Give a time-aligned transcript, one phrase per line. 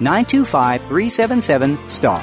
[0.00, 2.22] 925 377 STAR.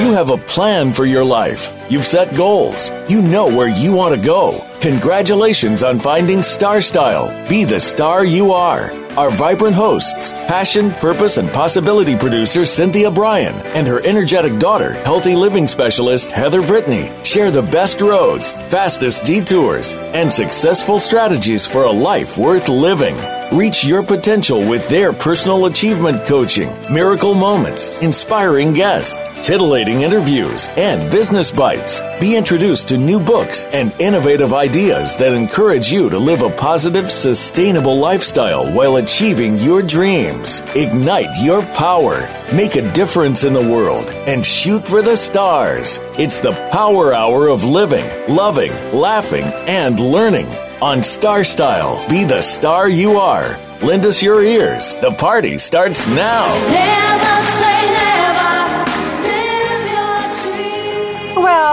[0.00, 1.86] You have a plan for your life.
[1.90, 2.90] You've set goals.
[3.08, 4.52] You know where you want to go.
[4.82, 7.28] Congratulations on finding Star Style.
[7.48, 8.90] Be the star you are.
[9.16, 15.36] Our vibrant hosts, passion, purpose, and possibility producer Cynthia Bryan and her energetic daughter, healthy
[15.36, 21.90] living specialist Heather Brittany, share the best roads, fastest detours, and successful strategies for a
[21.90, 23.14] life worth living.
[23.52, 31.12] Reach your potential with their personal achievement coaching, miracle moments, inspiring guests, titillating interviews, and
[31.12, 32.00] business bites.
[32.18, 37.10] Be introduced to new books and innovative ideas that encourage you to live a positive,
[37.10, 40.62] sustainable lifestyle while achieving your dreams.
[40.74, 42.26] Ignite your power.
[42.54, 46.00] Make a difference in the world and shoot for the stars.
[46.18, 50.46] It's the power hour of living, loving, laughing, and learning.
[50.80, 53.58] On Star Style, be the star you are.
[53.82, 54.94] Lend us your ears.
[54.94, 56.46] The party starts now.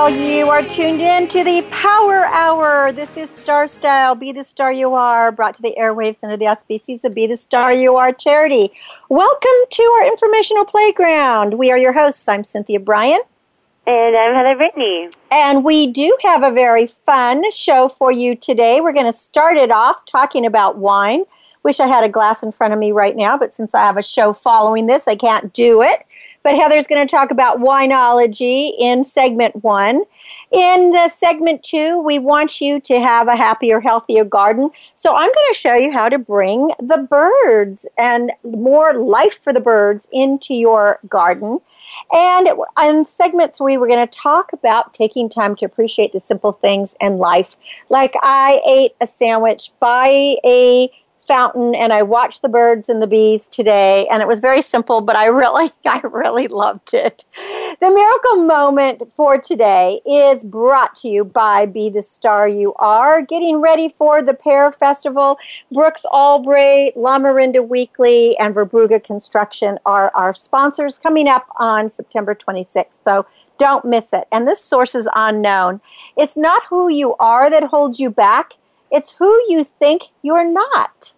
[0.10, 2.92] You are tuned in to the Power Hour.
[2.92, 6.48] This is Star Style, Be the Star You Are, brought to the airwaves under the
[6.48, 8.72] auspices of Be the Star You Are charity.
[9.10, 11.60] Welcome to our informational playground.
[11.60, 12.28] We are your hosts.
[12.28, 13.20] I'm Cynthia Bryan.
[13.86, 15.10] And I'm Heather Brittany.
[15.30, 18.82] And we do have a very fun show for you today.
[18.82, 21.24] We're going to start it off talking about wine.
[21.62, 23.98] Wish I had a glass in front of me right now, but since I have
[23.98, 26.04] a show following this, I can't do it.
[26.44, 30.04] But Heather's going to talk about winology in segment one.
[30.52, 34.70] In segment two, we want you to have a happier, healthier garden.
[34.96, 39.54] So I'm going to show you how to bring the birds and more life for
[39.54, 41.60] the birds into your garden.
[42.12, 42.50] And
[42.82, 46.96] in segment three, we're going to talk about taking time to appreciate the simple things
[47.00, 47.56] in life.
[47.90, 50.90] Like I ate a sandwich by a
[51.30, 55.00] fountain and I watched the birds and the bees today and it was very simple
[55.00, 57.24] but I really I really loved it.
[57.80, 63.22] The miracle moment for today is brought to you by Be the Star You Are.
[63.22, 65.38] Getting ready for the Pear Festival.
[65.72, 73.02] Brooks Albright, Lamorinda Weekly and Verbruga Construction are our sponsors coming up on September 26th.
[73.06, 73.28] So
[73.60, 74.28] don't miss it.
[74.32, 75.82] And this source is unknown.
[76.18, 78.54] It's not who you are that holds you back.
[78.92, 81.14] It's who you think you're not.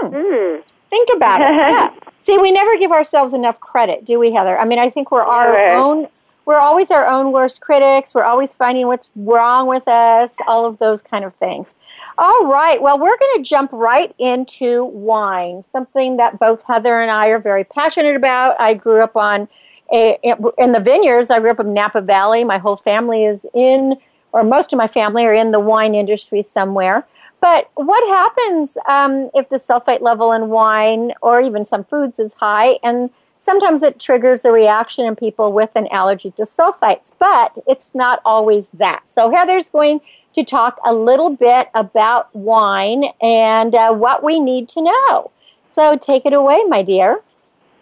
[0.00, 0.58] Hmm.
[0.90, 1.46] Think about it.
[1.52, 1.90] Yeah.
[2.18, 4.56] See, we never give ourselves enough credit, do we, Heather?
[4.56, 6.06] I mean, I think we're our own.
[6.44, 8.14] We're always our own worst critics.
[8.14, 10.36] We're always finding what's wrong with us.
[10.46, 11.78] All of those kind of things.
[12.18, 12.80] All right.
[12.82, 17.38] Well, we're going to jump right into wine, something that both Heather and I are
[17.38, 18.60] very passionate about.
[18.60, 19.48] I grew up on
[19.92, 20.18] a,
[20.58, 21.30] in the vineyards.
[21.30, 22.44] I grew up in Napa Valley.
[22.44, 23.96] My whole family is in,
[24.32, 27.06] or most of my family are in the wine industry somewhere.
[27.42, 32.34] But what happens um, if the sulfate level in wine or even some foods is
[32.34, 32.78] high?
[32.84, 37.96] And sometimes it triggers a reaction in people with an allergy to sulfites, but it's
[37.96, 39.02] not always that.
[39.06, 40.00] So Heather's going
[40.34, 45.32] to talk a little bit about wine and uh, what we need to know.
[45.68, 47.22] So take it away, my dear.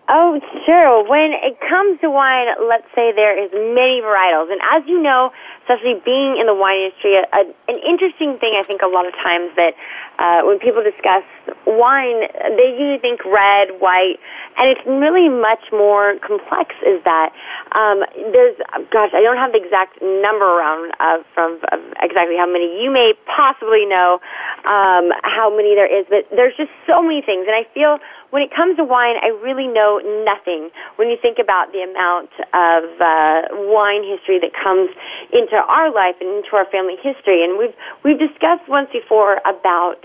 [0.09, 1.09] Oh, sure.
[1.09, 5.31] When it comes to wine, let's say there is many varietals, and as you know,
[5.71, 9.07] especially being in the wine industry, a, a, an interesting thing I think a lot
[9.07, 9.73] of times that
[10.19, 11.23] uh, when people discuss
[11.67, 12.27] wine,
[12.59, 14.19] they usually think red, white,
[14.59, 16.83] and it's really much more complex.
[16.83, 17.31] Is that
[17.73, 18.03] um,
[18.35, 18.59] there's
[18.91, 20.93] gosh, I don't have the exact number around
[21.35, 24.19] from of exactly how many you may possibly know
[24.67, 27.99] um, how many there is, but there's just so many things, and I feel
[28.31, 32.31] when it comes to wine, I really know nothing when you think about the amount
[32.55, 34.91] of uh, wine history that comes
[35.33, 37.45] into our life and into our family history.
[37.45, 37.75] And we've
[38.05, 40.01] we've discussed once before about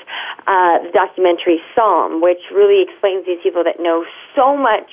[0.47, 4.05] uh, the documentary Somm, which really explains these people that know
[4.35, 4.89] so much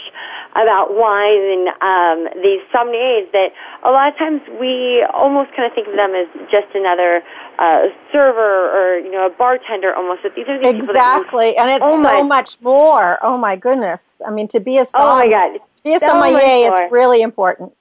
[0.54, 3.50] about wine and um, these sommeliers that
[3.84, 7.22] a lot of times we almost kind of think of them as just another
[7.58, 10.22] uh, server or you know a bartender almost.
[10.22, 12.60] But these are these people Exactly, and it's so so much.
[12.60, 13.18] more.
[13.22, 14.20] Oh my goodness!
[14.26, 15.58] I mean, to be a Oh my God.
[15.76, 16.82] to be a sommelier, more.
[16.82, 17.72] it's really important.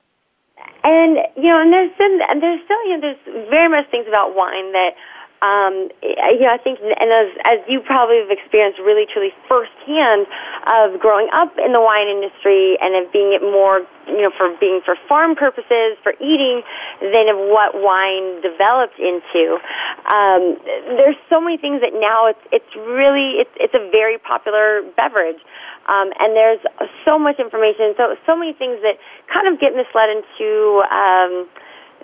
[0.83, 4.35] And you know, and there's and there's still, you know, there's very much things about
[4.35, 4.95] wine that
[5.41, 10.29] um, you know, I think, and as, as you probably have experienced really, truly firsthand
[10.69, 14.53] of growing up in the wine industry and of being it more, you know, for
[14.61, 16.61] being for farm purposes, for eating,
[17.01, 19.57] than of what wine developed into.
[20.13, 20.61] Um,
[20.93, 25.41] there's so many things that now it's, it's really, it's, it's a very popular beverage.
[25.89, 26.61] Um, and there's
[27.05, 29.01] so much information, so, so many things that
[29.31, 31.49] kind of get misled into, um,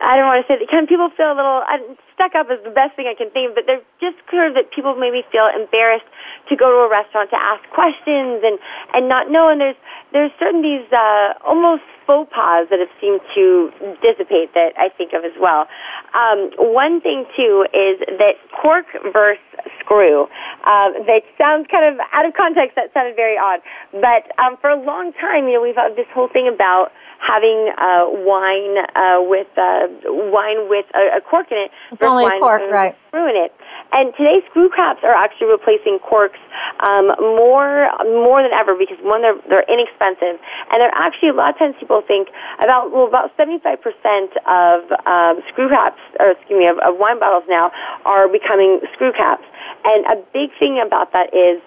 [0.01, 1.81] I don't want to say that of people feel a little uh,
[2.13, 4.95] stuck up is the best thing I can think, but they're just clear that people
[4.95, 6.07] maybe feel embarrassed
[6.49, 8.59] to go to a restaurant to ask questions and
[8.94, 9.49] and not know.
[9.49, 9.79] And there's
[10.13, 15.13] there's certain these uh, almost faux pas that have seemed to dissipate that I think
[15.13, 15.67] of as well.
[16.13, 19.41] Um, one thing too is that cork versus
[19.79, 20.23] screw.
[20.65, 22.75] Um, that sounds kind of out of context.
[22.75, 23.61] That sounded very odd,
[23.91, 27.72] but um, for a long time, you know, we've had this whole thing about having
[27.78, 29.88] uh, wine uh, with uh,
[30.30, 32.96] wine with a, a cork in it versus only wine cork, with right.
[33.08, 33.54] screw in it.
[33.94, 36.40] And today, screw caps are actually replacing corks
[36.84, 37.88] um, more
[38.19, 40.40] more than ever because one, they're they're inexpensive,
[40.72, 42.30] and they're actually a lot of times people think
[42.60, 47.00] about well about seventy five percent of um, screw caps or excuse me of, of
[47.00, 47.72] wine bottles now
[48.06, 49.46] are becoming screw caps.
[49.86, 51.62] And a big thing about that is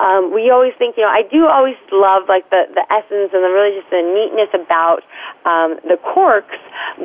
[0.00, 3.44] um, we always think, you know, I do always love like the, the essence and
[3.44, 5.04] the really just the neatness about
[5.44, 6.56] um, the corks.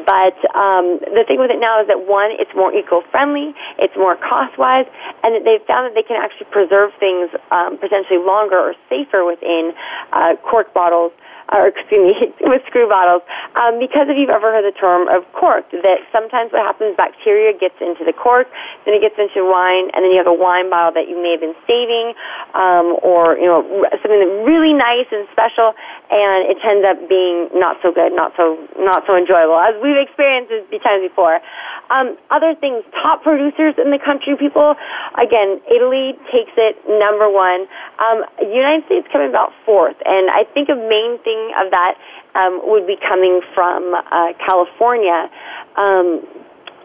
[0.07, 4.15] But um, the thing with it now is that one, it's more eco-friendly, it's more
[4.15, 4.87] cost-wise,
[5.23, 9.27] and that they've found that they can actually preserve things um, potentially longer or safer
[9.27, 9.73] within
[10.13, 11.11] uh, cork bottles
[11.53, 13.21] or excuse me, with screw bottles.
[13.61, 17.53] Um, because if you've ever heard the term of cork, that sometimes what happens, bacteria
[17.53, 18.47] gets into the cork,
[18.85, 21.37] then it gets into wine, and then you have a wine bottle that you may
[21.37, 22.17] have been saving,
[22.57, 23.61] um, or you know
[24.01, 25.77] something really nice and special,
[26.09, 29.99] and it ends up being not so good, not so not so enjoyable, as we've
[29.99, 31.41] experienced this times before.
[31.89, 34.73] Um, other things, top producers in the country, people,
[35.21, 37.69] again, Italy takes it number one.
[38.01, 41.95] Um, United States coming about fourth, and I think a main thing of that
[42.35, 45.29] um, would be coming from uh, California.
[45.77, 46.23] Um,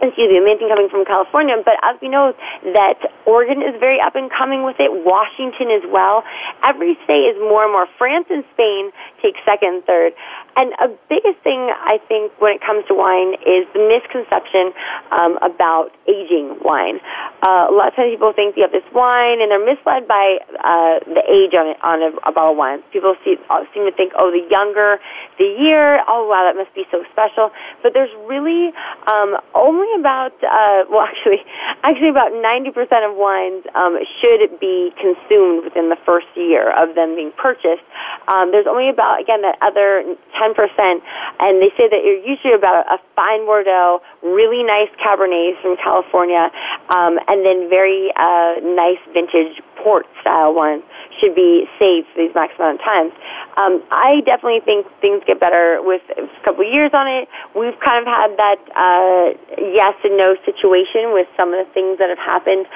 [0.03, 2.33] excuse me, main thing coming from California, but as we know
[2.75, 6.25] that Oregon is very up and coming with it, Washington as well.
[6.65, 7.87] Every state is more and more.
[7.99, 8.91] France and Spain
[9.23, 10.13] take second, third.
[10.57, 14.73] And a biggest thing I think when it comes to wine is the misconception
[15.13, 16.99] um, about aging wine.
[17.43, 20.39] Uh, a lot of times people think you have this wine, and they're misled by
[20.59, 22.83] uh, the age on it on a, a bottle of wine.
[22.93, 24.99] People see, uh, seem to think, oh, the younger
[25.39, 27.51] the year, oh wow, that must be so special.
[27.83, 28.73] But there's really
[29.07, 31.43] um, only about uh, well, actually,
[31.83, 37.17] actually about 90% of wines um, should be consumed within the first year of them
[37.17, 37.83] being purchased.
[38.29, 40.05] Um, there's only about again that other
[40.39, 41.03] 10%,
[41.41, 46.51] and they say that you're usually about a fine Bordeaux, really nice Cabernets from California,
[46.91, 50.83] um, and then very uh, nice vintage port style ones
[51.21, 53.13] should be saved for these maximum amount of times.
[53.57, 57.29] Um, I definitely think things get better with a couple of years on it.
[57.55, 61.99] We've kind of had that uh, yes and no situation with some of the things
[61.99, 62.67] that have happened.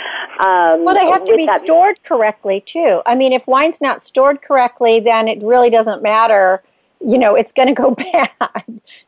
[0.45, 3.01] Um, Well, they have to be that- stored correctly too.
[3.07, 6.63] I mean, if wine's not stored correctly, then it really doesn't matter.
[7.01, 8.31] You know, it's going to go bad.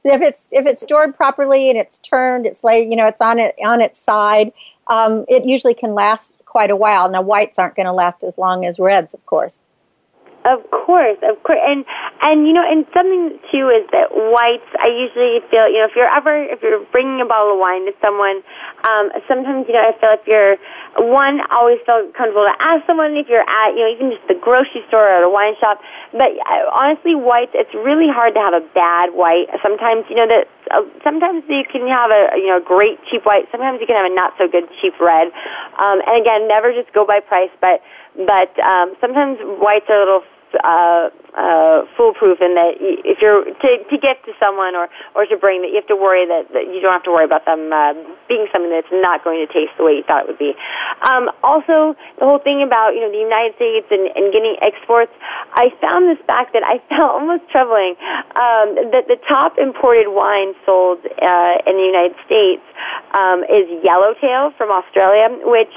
[0.05, 2.89] if it's if it's stored properly and it's turned, it's laid.
[2.91, 4.53] You know, it's on it on its side.
[4.89, 7.11] Um, it usually can last quite a while.
[7.11, 9.59] Now, whites aren't going to last as long as reds, of course.
[10.47, 11.83] Of course, of course, and
[12.23, 14.71] and you know, and something too is that whites.
[14.79, 17.83] I usually feel, you know, if you're ever if you're bringing a bottle of wine
[17.91, 18.47] to someone,
[18.87, 20.55] um, sometimes you know, I feel if you're
[21.03, 24.39] one, always feel comfortable to ask someone if you're at, you know, even just the
[24.39, 25.83] grocery store or a wine shop.
[26.15, 29.51] But uh, honestly, whites, it's really hard to have a bad white.
[29.67, 33.51] Sometimes, you know, that uh, sometimes you can have a you know great cheap white.
[33.51, 35.35] Sometimes you can have a not so good cheap red.
[35.83, 37.83] Um, and again, never just go by price, but
[38.15, 40.25] but um, sometimes whites are a little
[40.65, 45.37] uh, uh, foolproof in that if you're to, to gift to someone or, or to
[45.37, 47.69] bring that you have to worry that, that you don't have to worry about them
[47.73, 47.93] uh,
[48.29, 50.57] being something that's not going to taste the way you thought it would be.
[51.05, 55.13] Um, also, the whole thing about you know the United States and, and getting exports,
[55.53, 57.95] I found this fact that I found almost troubling
[58.35, 62.65] um, that the top imported wine sold uh, in the United States
[63.13, 65.73] um, is Yellowtail from Australia, which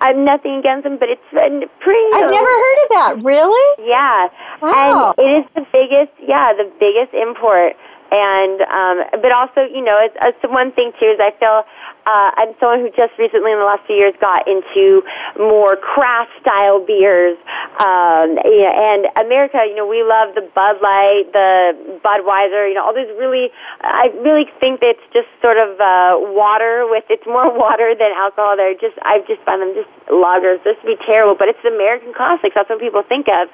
[0.00, 2.06] I'm nothing against them, but it's pretty.
[2.14, 3.12] I've never heard of that.
[3.22, 3.86] Really?
[3.86, 4.28] Yeah,
[4.60, 4.72] Wow.
[4.72, 6.12] and it is the biggest.
[6.22, 7.76] Yeah, the biggest import.
[8.10, 11.64] And um, but also, you know, it's, it's one thing too is I feel
[12.06, 15.02] uh, I'm someone who just recently, in the last few years, got into
[15.38, 17.36] more craft style beers.
[17.80, 21.72] Um, yeah, and America, you know, we love the Bud Light, the
[22.04, 26.14] Budweiser, you know, all these really, I really think that it's just sort of uh,
[26.32, 28.56] water with, it's more water than alcohol.
[28.56, 30.62] They're just, I just find them just lagers.
[30.62, 32.54] This would be terrible, but it's the American classics.
[32.54, 33.48] That's what people think of.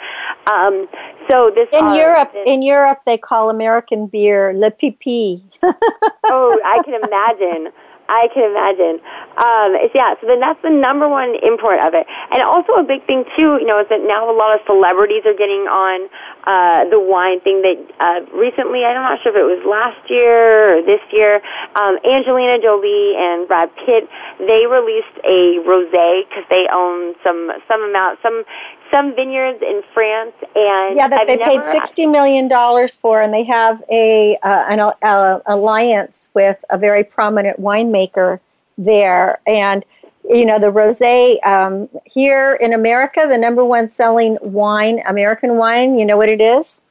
[0.51, 0.89] Um,
[1.31, 5.43] so this In uh, Europe, this- in Europe, they call American beer Le Pipi.
[5.63, 7.73] oh, I can imagine.
[8.11, 8.99] I can imagine.
[9.39, 12.05] Um, yeah, so then that's the number one import of it.
[12.35, 15.23] And also a big thing too, you know, is that now a lot of celebrities
[15.25, 16.11] are getting on
[16.43, 20.79] uh, the wine thing that uh, recently, I'm not sure if it was last year
[20.79, 21.39] or this year,
[21.79, 24.11] um, Angelina Jolie and Brad Pitt,
[24.43, 28.43] they released a rosé because they own some, some amount, some,
[28.91, 33.33] some vineyards in France and Yeah, that I've they paid sixty million dollars for, and
[33.33, 38.41] they have a uh, an uh, alliance with a very prominent winemaker
[38.77, 39.41] there.
[39.47, 39.85] And
[40.29, 45.99] you know, the rosé um, here in America, the number one selling wine, American wine.
[45.99, 46.83] You know what it is?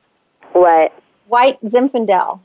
[0.54, 0.94] What?
[1.28, 2.40] White Zinfandel.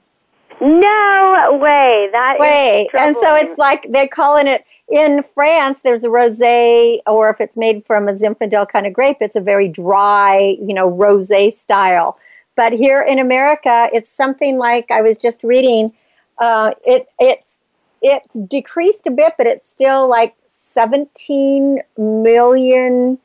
[0.61, 2.09] No way.
[2.13, 4.65] That is Way, and so it's like they're calling it.
[4.91, 9.17] In France, there's a rosé, or if it's made from a Zinfandel kind of grape,
[9.21, 12.19] it's a very dry, you know, rosé style.
[12.55, 15.93] But here in America, it's something like I was just reading.
[16.39, 17.61] Uh, it it's
[18.03, 23.19] it's decreased a bit, but it's still like 17 million.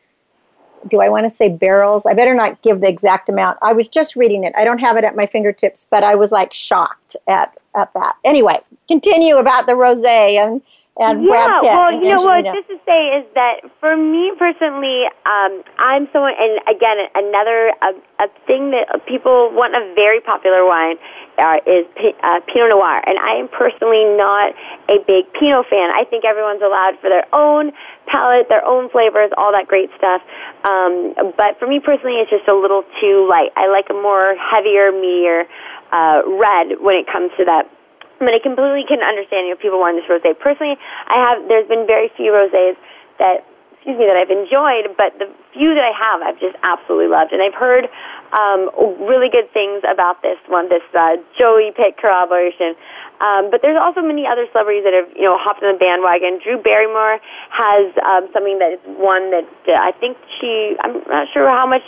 [0.87, 2.05] Do I want to say barrels?
[2.05, 3.57] I better not give the exact amount.
[3.61, 4.53] I was just reading it.
[4.55, 8.15] I don't have it at my fingertips, but I was like shocked at at that.
[8.23, 10.61] Anyway, continue about the rosé and
[11.00, 12.44] and yeah, well, and you know what?
[12.44, 12.60] Angelina.
[12.60, 17.91] Just to say is that for me personally, um, I'm someone, and again, another a,
[18.20, 20.98] a thing that people want a very popular wine
[21.39, 24.51] uh, is P- uh, Pinot Noir, and I am personally not
[24.91, 25.88] a big Pinot fan.
[25.96, 27.72] I think everyone's allowed for their own
[28.08, 30.22] palate, their own flavors, all that great stuff.
[30.68, 33.56] Um, but for me personally, it's just a little too light.
[33.56, 35.48] I like a more heavier, meatier
[35.91, 37.72] uh, red when it comes to that.
[38.19, 40.38] I mean, I completely can understand you know people wanting this rosé.
[40.38, 40.75] Personally,
[41.07, 41.47] I have.
[41.47, 42.75] There's been very few rosés
[43.17, 47.07] that, excuse me, that I've enjoyed, but the few that I have, I've just absolutely
[47.07, 47.88] loved, and I've heard
[48.35, 48.69] um,
[49.07, 52.75] really good things about this one, this uh, Jolie-Pitt collaboration.
[53.19, 56.39] Um, but there's also many other celebrities that have, you know, hopped on the bandwagon.
[56.39, 57.19] Drew Barrymore
[57.51, 61.67] has um, something that is one that uh, I think she, I'm not sure how
[61.67, 61.83] much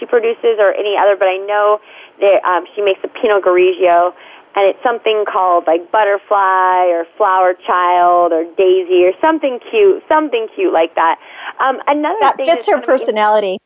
[0.00, 1.78] she produces or any other, but I know
[2.18, 4.10] that um, she makes a Pinot Grigio
[4.56, 10.48] and it's something called like butterfly or flower child or daisy or something cute, something
[10.56, 11.18] cute like that.
[11.60, 13.58] Um, another that thing fits that's her personality.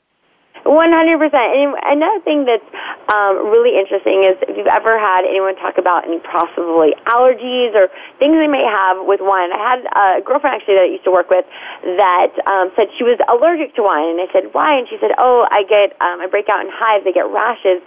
[0.64, 1.48] One hundred percent.
[1.56, 2.66] And another thing that's
[3.12, 7.88] um, really interesting is if you've ever had anyone talk about any possibly allergies or
[8.18, 9.52] things they may have with wine.
[9.52, 11.44] I had a girlfriend actually that I used to work with
[11.82, 15.12] that um, said she was allergic to wine, and I said why, and she said,
[15.18, 17.80] oh, I get um, I break out in hives, I get rashes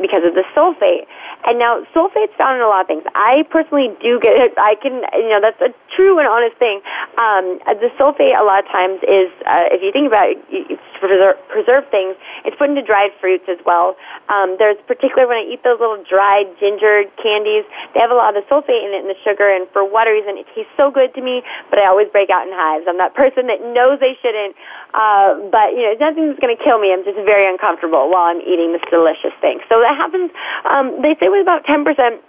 [0.00, 1.06] because of the sulfate.
[1.44, 3.02] And now sulfate's found in a lot of things.
[3.14, 4.54] I personally do get it.
[4.56, 6.80] I can, you know, that's a true and honest thing.
[7.18, 10.82] Um, the sulfate a lot of times is, uh, if you think about it, it's
[11.00, 12.11] preserve, preserve things.
[12.44, 13.96] It's put into dried fruits as well.
[14.28, 17.64] Um, there's particular when I eat those little dried ginger candies,
[17.94, 20.06] they have a lot of the sulfate in it and the sugar, and for what
[20.08, 22.86] reason it tastes so good to me, but I always break out in hives.
[22.88, 24.56] I'm that person that knows they shouldn't,
[24.94, 26.92] uh, but you know, it's nothing that's going to kill me.
[26.92, 29.60] I'm just very uncomfortable while I'm eating this delicious thing.
[29.68, 30.30] So that happens.
[30.64, 32.22] Um, they say with about 10 percent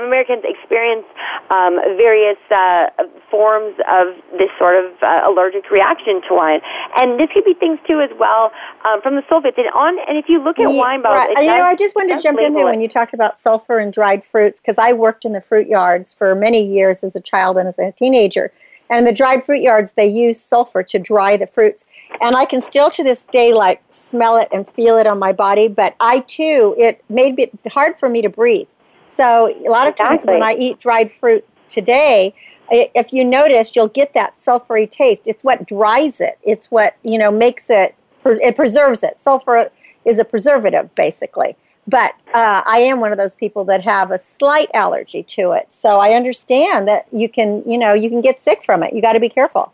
[0.00, 1.04] of Americans experience
[1.50, 2.86] um, various uh,
[3.30, 6.60] forms of this sort of uh, allergic reaction to wine,
[6.96, 8.52] and this could be things too as well
[8.84, 9.58] um, from the sulfates.
[9.58, 11.44] And on, and if you look at Yeah, wine bottles, right.
[11.44, 13.92] you know, I just wanted to jump in there when you talked about sulfur and
[13.92, 17.56] dried fruits because I worked in the fruit yards for many years as a child
[17.56, 18.52] and as a teenager.
[18.90, 21.84] And the dried fruit yards, they use sulfur to dry the fruits.
[22.20, 25.32] And I can still to this day like smell it and feel it on my
[25.32, 25.68] body.
[25.68, 28.66] But I too, it made it hard for me to breathe.
[29.10, 32.34] So a lot of times when I eat dried fruit today,
[32.70, 35.26] if you notice, you'll get that sulfury taste.
[35.26, 36.38] It's what dries it.
[36.42, 37.94] It's what you know makes it.
[38.24, 39.18] It preserves it.
[39.18, 39.70] Sulfur
[40.04, 41.56] is a preservative, basically.
[41.86, 45.66] But uh, I am one of those people that have a slight allergy to it,
[45.70, 48.94] so I understand that you can, you know, you can get sick from it.
[48.94, 49.72] You got to be careful.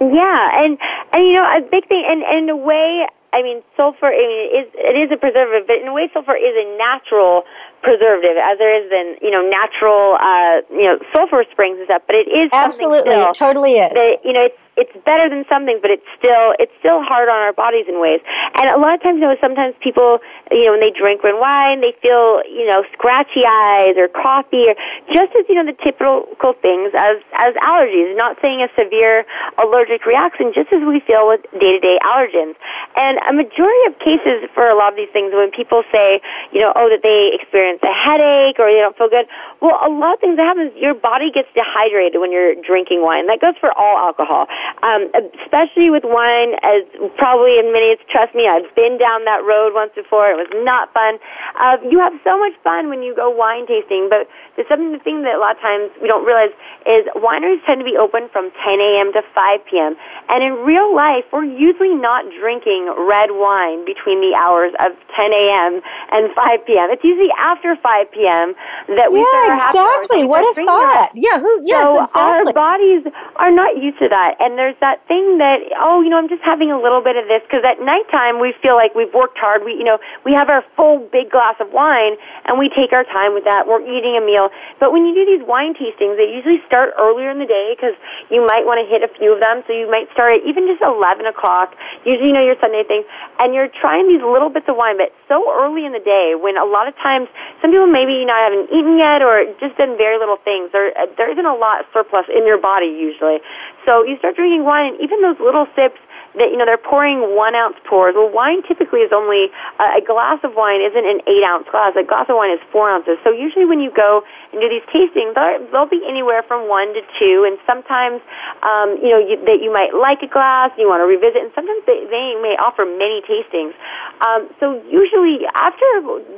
[0.00, 0.78] Yeah, and
[1.12, 4.18] and you know a big thing, and, and in a way, I mean, sulfur I
[4.18, 7.44] mean, it is it is a preservative, but in a way, sulfur is a natural
[7.82, 12.02] preservative as there is in you know natural uh, you know sulfur springs and stuff.
[12.06, 13.92] But it is something Absolutely, it totally is.
[13.92, 17.28] that you know it's it's better than some things, but it's still it's still hard
[17.28, 18.20] on our bodies in ways.
[18.54, 21.34] And a lot of times, you know, sometimes people, you know, when they drink red
[21.34, 24.74] wine, they feel you know scratchy eyes or coffee, or
[25.10, 28.14] just as you know the typical things as as allergies.
[28.16, 29.26] Not saying a severe
[29.58, 32.54] allergic reaction, just as we feel with day to day allergens.
[32.96, 36.20] And a majority of cases for a lot of these things, when people say,
[36.52, 39.26] you know, oh, that they experience a headache or they don't feel good,
[39.60, 43.26] well, a lot of things that happens, your body gets dehydrated when you're drinking wine.
[43.26, 44.48] That goes for all alcohol
[44.82, 45.10] um,
[45.44, 46.84] especially with wine, as
[47.16, 50.28] probably in many, trust me, I've been down that road once before.
[50.30, 51.18] It was not fun.
[51.56, 55.02] Uh, you have so much fun when you go wine tasting, but there's something the
[55.02, 56.52] thing that a lot of times we don't realize
[56.86, 59.12] is wineries tend to be open from 10 a.m.
[59.12, 59.96] to 5 p.m.
[60.28, 65.32] And in real life, we're usually not drinking red wine between the hours of 10
[65.32, 65.80] a.m.
[66.10, 66.90] and 5 p.m.
[66.90, 68.52] It's usually after 5 p.m.
[68.96, 70.24] that we yeah, start our happy hours exactly.
[70.24, 71.10] What a thought.
[71.14, 71.62] Yeah, who?
[71.64, 72.22] Yes, so exactly.
[72.22, 73.02] our bodies
[73.36, 76.42] are not used to that, and there's that thing that oh, you know, I'm just
[76.42, 79.64] having a little bit of this because at nighttime we feel like we've worked hard.
[79.64, 82.16] We, you know, we have our full big glass of wine,
[82.46, 83.66] and we take our time with that.
[83.66, 87.30] We're eating a meal, but when you do these wine tastings, they usually start earlier
[87.30, 87.94] in the day because
[88.30, 89.62] you might want to hit a few of them.
[89.66, 91.76] So you might start at even just 11 o'clock.
[92.04, 93.04] Usually, you know, your Sunday thing,
[93.38, 96.56] and you're trying these little bits of wine, but so early in the day when
[96.56, 97.28] a lot of times
[97.60, 100.72] some people maybe you know haven't eaten yet or just done very little things.
[100.72, 103.38] There, there isn't a lot of surplus in your body usually.
[103.86, 106.00] So you start drinking wine, and even those little sips
[106.34, 108.14] that you know they're pouring one ounce pours.
[108.14, 111.94] Well, wine typically is only uh, a glass of wine isn't an eight ounce glass.
[111.98, 113.18] A glass of wine is four ounces.
[113.24, 114.22] So usually when you go
[114.52, 118.22] and do these tastings, they'll, be anywhere from one to two, and sometimes
[118.62, 121.50] um, you know you, that you might like a glass, you want to revisit, and
[121.50, 123.74] sometimes they, they may offer many tastings.
[124.22, 125.86] Um, so usually after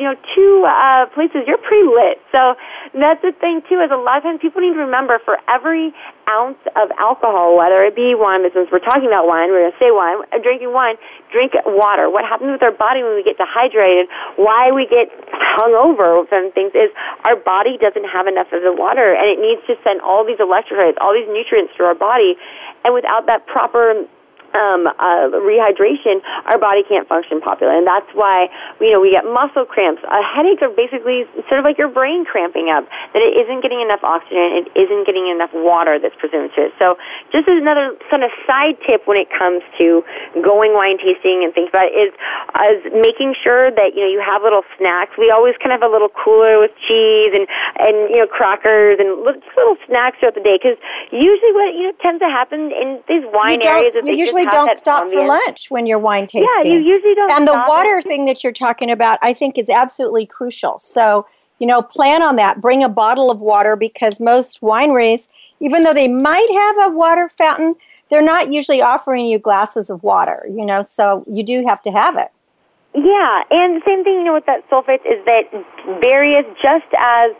[0.00, 2.16] you know two uh, places, you're pretty lit.
[2.32, 2.56] So
[2.96, 3.84] that's the thing too.
[3.84, 5.92] Is a lot of times people need to remember for every
[6.28, 9.81] ounce of alcohol, whether it be wine, since we're talking about wine, we're going to
[9.82, 10.94] say wine, uh, drinking wine,
[11.34, 12.06] drink water.
[12.06, 14.06] What happens with our body when we get dehydrated,
[14.38, 15.10] why we get
[15.58, 16.94] hungover from things is
[17.26, 20.38] our body doesn't have enough of the water and it needs to send all these
[20.38, 22.38] electrolytes, all these nutrients to our body.
[22.84, 24.06] And without that proper
[24.54, 28.48] um, uh, rehydration, our body can't function properly, and that's why
[28.80, 30.02] you know we get muscle cramps.
[30.04, 32.84] Uh, headaches are basically sort of like your brain cramping up.
[33.12, 36.72] That it isn't getting enough oxygen, it isn't getting enough water that's presumed to it.
[36.78, 36.98] So,
[37.32, 40.04] just as another kind of side tip when it comes to
[40.42, 42.12] going wine tasting and things about it is,
[42.72, 45.16] is making sure that you know you have little snacks.
[45.16, 47.48] We always kind of have a little cooler with cheese and
[47.80, 50.76] and you know crackers and li- little snacks throughout the day because
[51.10, 54.66] usually what you know tends to happen in these wine areas is they you usually
[54.66, 56.48] don't stop for lunch when you're wine tasting.
[56.64, 57.30] Yeah, you usually don't.
[57.30, 60.78] and the water thing that you're talking about, I think, is absolutely crucial.
[60.78, 61.26] So,
[61.58, 62.60] you know, plan on that.
[62.60, 65.28] Bring a bottle of water because most wineries,
[65.60, 67.74] even though they might have a water fountain,
[68.10, 71.90] they're not usually offering you glasses of water, you know, so you do have to
[71.90, 72.30] have it.
[72.94, 75.44] Yeah, and the same thing, you know, with that sulfates is that
[76.02, 77.30] various, just as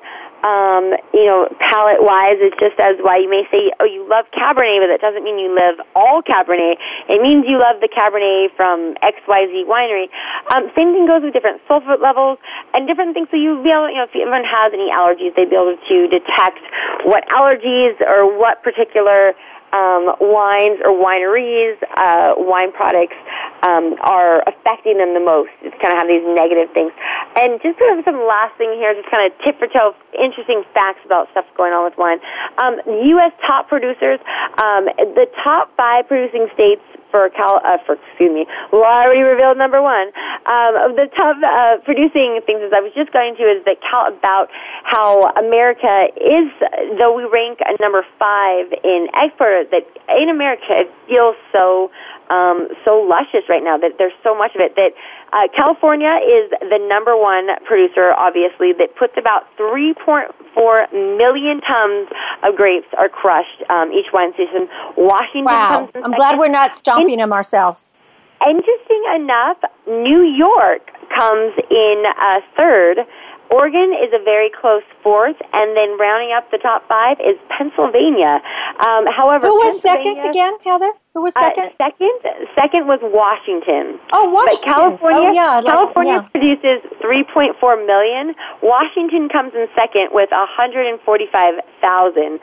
[0.43, 4.27] um, you know, palate wise, it's just as why you may say, oh, you love
[4.35, 6.83] Cabernet, but that doesn't mean you love all Cabernet.
[7.09, 10.11] It means you love the Cabernet from XYZ winery.
[10.51, 12.39] Um, same thing goes with different sulfate levels
[12.75, 13.29] and different things.
[13.31, 15.97] So you'll be able, you know, if anyone has any allergies, they'd be able to
[16.11, 16.59] detect
[17.07, 19.39] what allergies or what particular
[19.73, 23.17] um, wines or wineries, uh, wine products
[23.63, 25.51] um, are affecting them the most.
[25.63, 26.93] It's kind of have these negative things.
[27.39, 30.65] And just sort of some last thing here, just kind of tip for toe, interesting
[30.75, 32.19] facts about stuff going on with wine.
[32.59, 33.33] Um, U.S.
[33.47, 34.19] top producers,
[34.59, 39.21] um, the top five producing states for Cal, uh, for excuse me, well, I already
[39.21, 40.09] revealed number one.
[40.49, 43.77] Um, of the top uh, producing things, as I was just going to, is that
[43.85, 44.49] Cal about
[44.83, 46.51] how America is,
[46.99, 49.87] though we rank number five in export, that
[50.19, 51.93] in America it feels so
[52.33, 54.93] um, so luscious right now that there's so much of it that
[55.33, 60.29] uh, California is the number one producer, obviously, that puts about 3.4
[61.19, 62.09] million tons
[62.43, 64.69] of grapes are crushed um, each wine season.
[64.97, 65.69] Washington Wow.
[65.69, 66.17] comes in I'm second.
[66.17, 67.99] glad we're not stomping them ourselves.
[68.49, 72.99] Interesting enough, New York comes in uh, third.
[73.53, 78.41] Oregon is a very close fourth, and then rounding up the top five is Pennsylvania.
[78.81, 80.91] Um, however, Who was second again, Heather?
[81.13, 81.71] Who was Uh, second?
[81.77, 82.13] second,
[82.57, 84.01] second was Washington.
[84.15, 84.63] oh, Washington.
[84.65, 86.23] But California, oh, yeah, I like- California yeah.
[86.33, 88.35] produces 3.4 million.
[88.63, 92.41] Washington comes in second with 145,000.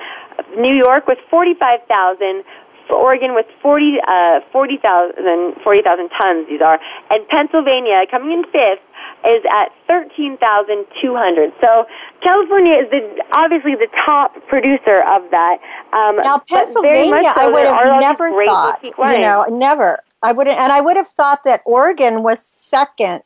[0.58, 2.44] New York with 45,000.
[2.90, 6.80] Oregon with 40, uh, 40,000 40,000 tons, these are.
[7.12, 8.82] And Pennsylvania, coming in fifth,
[9.26, 11.54] is at 13,200.
[11.62, 11.86] So
[12.22, 15.60] California is the, obviously the top producer of that.
[15.94, 20.00] Um, Now, Pennsylvania, so, I would there are all have never thought, you know, never.
[20.22, 23.24] I would, and I would have thought that Oregon was second.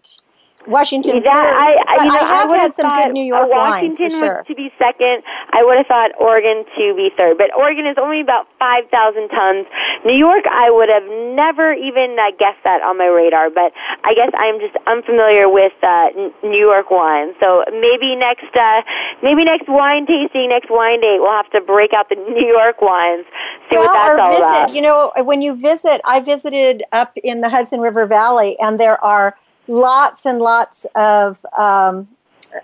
[0.68, 3.98] Washington, That, I, I, you know, I have would had some good New York wines
[3.98, 4.38] for sure.
[4.38, 5.24] was to be second.
[5.52, 9.30] I would have thought Oregon to be third, but Oregon is only about five thousand
[9.30, 9.68] tons.
[10.06, 11.04] New York, I would have
[11.36, 13.50] never even uh, guessed that on my radar.
[13.50, 13.74] But
[14.04, 16.10] I guess I'm just unfamiliar with uh,
[16.44, 17.34] New York wine.
[17.40, 18.82] So maybe next, uh,
[19.22, 22.82] maybe next wine tasting, next wine date, we'll have to break out the New York
[22.82, 23.26] wines,
[23.70, 24.44] see well, what that's all visit.
[24.44, 24.76] about.
[24.76, 29.04] You know, when you visit, I visited up in the Hudson River Valley, and there
[29.04, 29.36] are
[29.68, 32.08] lots and lots of um,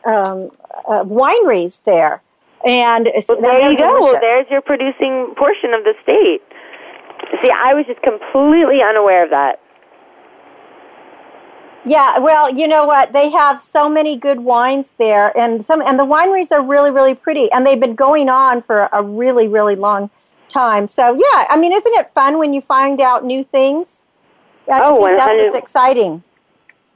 [0.06, 0.52] um,
[0.88, 2.22] uh, wineries there.
[2.66, 3.94] And Well, there you go.
[4.00, 6.42] Well, there's your producing portion of the state.
[7.42, 9.62] See, I was just completely unaware of that.
[11.86, 13.14] Yeah, well, you know what?
[13.14, 17.16] They have so many good wines there, and some and the wineries are really, really
[17.16, 20.10] pretty, and they've been going on for a really, really long
[20.50, 20.88] time.
[20.90, 24.02] So, yeah, I mean, isn't it fun when you find out new things?
[24.72, 26.22] I Oh, think that's what's exciting.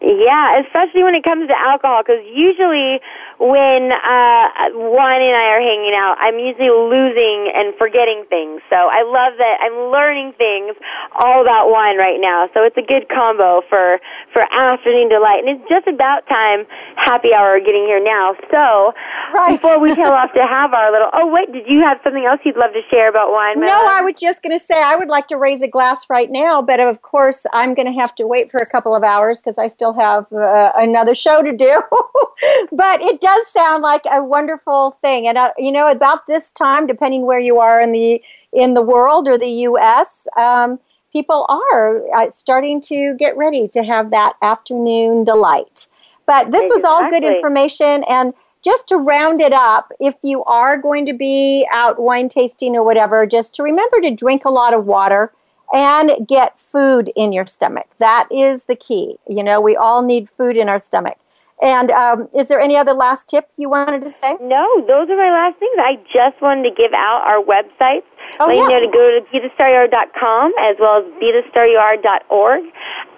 [0.04, 3.00] Yeah, especially when it comes to alcohol, because usually
[3.40, 8.60] when uh, Juan and I are hanging out, I'm usually losing and forgetting things.
[8.70, 10.76] So I love that I'm learning things
[11.16, 12.50] all about wine right now.
[12.54, 14.00] So it's a good combo for
[14.34, 18.36] for afternoon delight, and it's just about time happy hour getting here now.
[18.52, 18.94] So
[19.34, 19.56] Right.
[19.56, 22.42] before we tail off to have our little, oh wait, did you have something else
[22.44, 23.60] you'd love to share about wine?
[23.60, 23.72] No?
[23.72, 26.62] I was just going to say I would like to raise a glass right now,
[26.62, 29.58] but of course I'm going to have to wait for a couple of hours because
[29.58, 31.82] I still have uh, another show to do.
[32.72, 36.88] but it does sound like a wonderful thing, and uh, you know, about this time,
[36.88, 40.28] depending where you are in the in the world or the U.S.
[40.38, 40.80] Um,
[41.12, 45.88] people are uh, starting to get ready to have that afternoon delight.
[46.26, 50.78] But this was all good information and just to round it up, if you are
[50.78, 54.74] going to be out wine tasting or whatever, just to remember to drink a lot
[54.74, 55.34] of water
[55.74, 57.88] and get food in your stomach.
[57.98, 59.18] That is the key.
[59.28, 61.18] You know, we all need food in our stomach.
[61.62, 64.36] And um, is there any other last tip you wanted to say?
[64.42, 65.76] No, those are my last things.
[65.80, 68.04] I just wanted to give out our websites.
[68.40, 72.64] Oh, Let you know to go to bethestaryouare.com as well as bethestaryouare.org.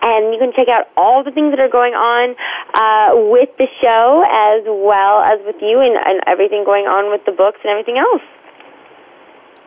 [0.01, 2.35] And you can check out all the things that are going on
[2.75, 7.25] uh, with the show as well as with you and, and everything going on with
[7.25, 8.21] the books and everything else.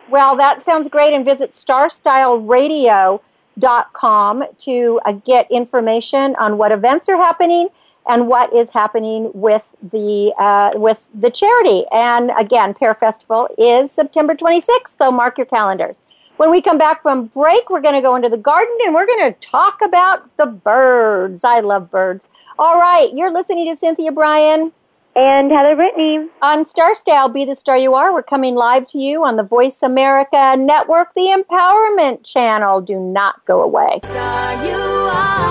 [0.09, 1.13] Well, that sounds great.
[1.13, 7.69] And visit starstyleradio.com to uh, get information on what events are happening
[8.07, 11.85] and what is happening with the uh, with the charity.
[11.91, 16.01] And again, Pear Festival is September 26th, so mark your calendars.
[16.37, 19.05] When we come back from break, we're going to go into the garden and we're
[19.05, 21.43] going to talk about the birds.
[21.43, 22.29] I love birds.
[22.57, 24.71] All right, you're listening to Cynthia Bryan
[25.21, 26.29] And Heather Brittany.
[26.41, 28.13] on Star Style, Be the Star You Are.
[28.13, 32.79] We're coming live to you on the Voice America Network, the Empowerment Channel.
[32.79, 33.99] Do not go away.
[34.01, 34.79] star you
[35.11, 35.49] are.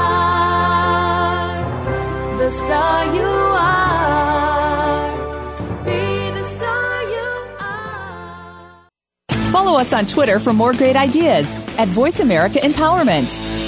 [2.39, 3.21] The star you
[3.61, 5.13] are.
[5.85, 7.29] Be the star you
[7.61, 8.91] are.
[9.53, 13.68] Follow us on Twitter for more great ideas at Voice America Empowerment.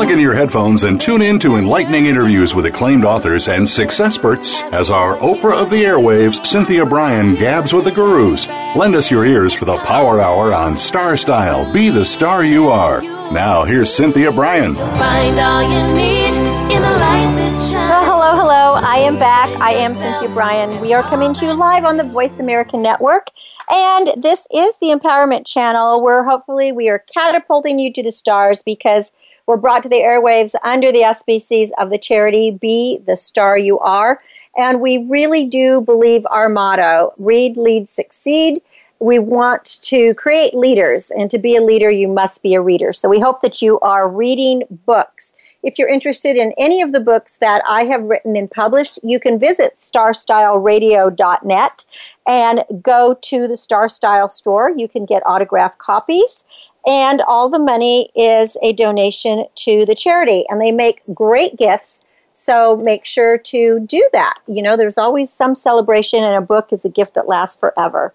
[0.00, 4.16] Plug in your headphones and tune in to enlightening interviews with acclaimed authors and success
[4.16, 8.48] experts as our Oprah of the airwaves, Cynthia Bryan, gabs with the gurus.
[8.74, 11.70] Lend us your ears for the Power Hour on Star Style.
[11.74, 13.02] Be the star you are.
[13.30, 14.74] Now, here's Cynthia Bryan.
[14.74, 16.32] Find all you need
[16.74, 17.50] in the light.
[17.70, 18.80] Well, hello, hello.
[18.82, 19.50] I am back.
[19.60, 20.80] I am Cynthia Bryan.
[20.80, 23.28] We are coming to you live on the Voice America Network.
[23.70, 28.62] And this is the Empowerment Channel where hopefully we are catapulting you to the stars
[28.62, 29.12] because
[29.46, 33.78] we're brought to the airwaves under the auspices of the charity Be the Star You
[33.80, 34.20] Are.
[34.56, 38.62] And we really do believe our motto read, lead, succeed.
[38.98, 42.92] We want to create leaders, and to be a leader, you must be a reader.
[42.92, 45.32] So we hope that you are reading books.
[45.62, 49.18] If you're interested in any of the books that I have written and published, you
[49.20, 51.84] can visit starstyleradio.net
[52.26, 54.70] and go to the Star Style store.
[54.70, 56.44] You can get autographed copies,
[56.86, 60.44] and all the money is a donation to the charity.
[60.48, 62.02] And they make great gifts.
[62.32, 64.38] So make sure to do that.
[64.46, 68.14] You know, there's always some celebration, and a book is a gift that lasts forever.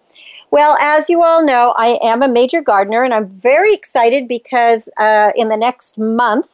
[0.50, 4.90] Well, as you all know, I am a major gardener, and I'm very excited because
[4.98, 6.48] uh, in the next month,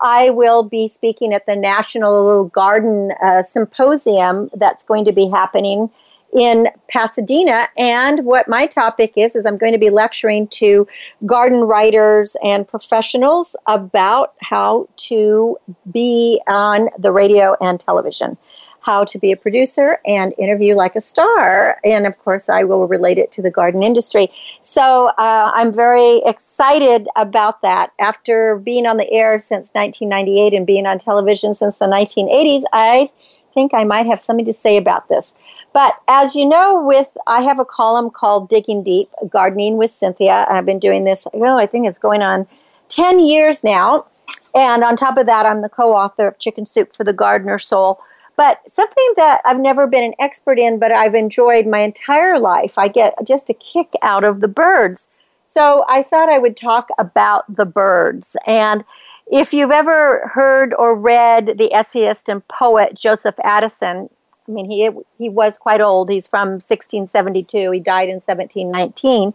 [0.00, 5.90] I will be speaking at the National Garden uh, Symposium that's going to be happening
[6.32, 7.68] in Pasadena.
[7.76, 10.86] And what my topic is, is I'm going to be lecturing to
[11.26, 15.56] garden writers and professionals about how to
[15.90, 18.34] be on the radio and television
[18.82, 21.78] how to be a producer and interview like a star.
[21.84, 24.28] And of course, I will relate it to the garden industry.
[24.62, 27.92] So uh, I'm very excited about that.
[27.98, 33.10] After being on the air since 1998 and being on television since the 1980s, I
[33.54, 35.34] think I might have something to say about this.
[35.72, 40.46] But as you know, with I have a column called Digging Deep, Gardening with Cynthia.
[40.48, 42.46] I've been doing this, oh, I think it's going on
[42.88, 44.06] 10 years now.
[44.54, 47.58] And on top of that, I'm the co author of Chicken Soup for the Gardener
[47.58, 47.96] Soul.
[48.36, 52.78] But something that I've never been an expert in, but I've enjoyed my entire life,
[52.78, 55.30] I get just a kick out of the birds.
[55.46, 58.36] So I thought I would talk about the birds.
[58.46, 58.84] And
[59.30, 64.08] if you've ever heard or read the essayist and poet Joseph Addison,
[64.52, 66.10] I mean, he, he was quite old.
[66.10, 67.70] He's from 1672.
[67.70, 69.32] He died in 1719.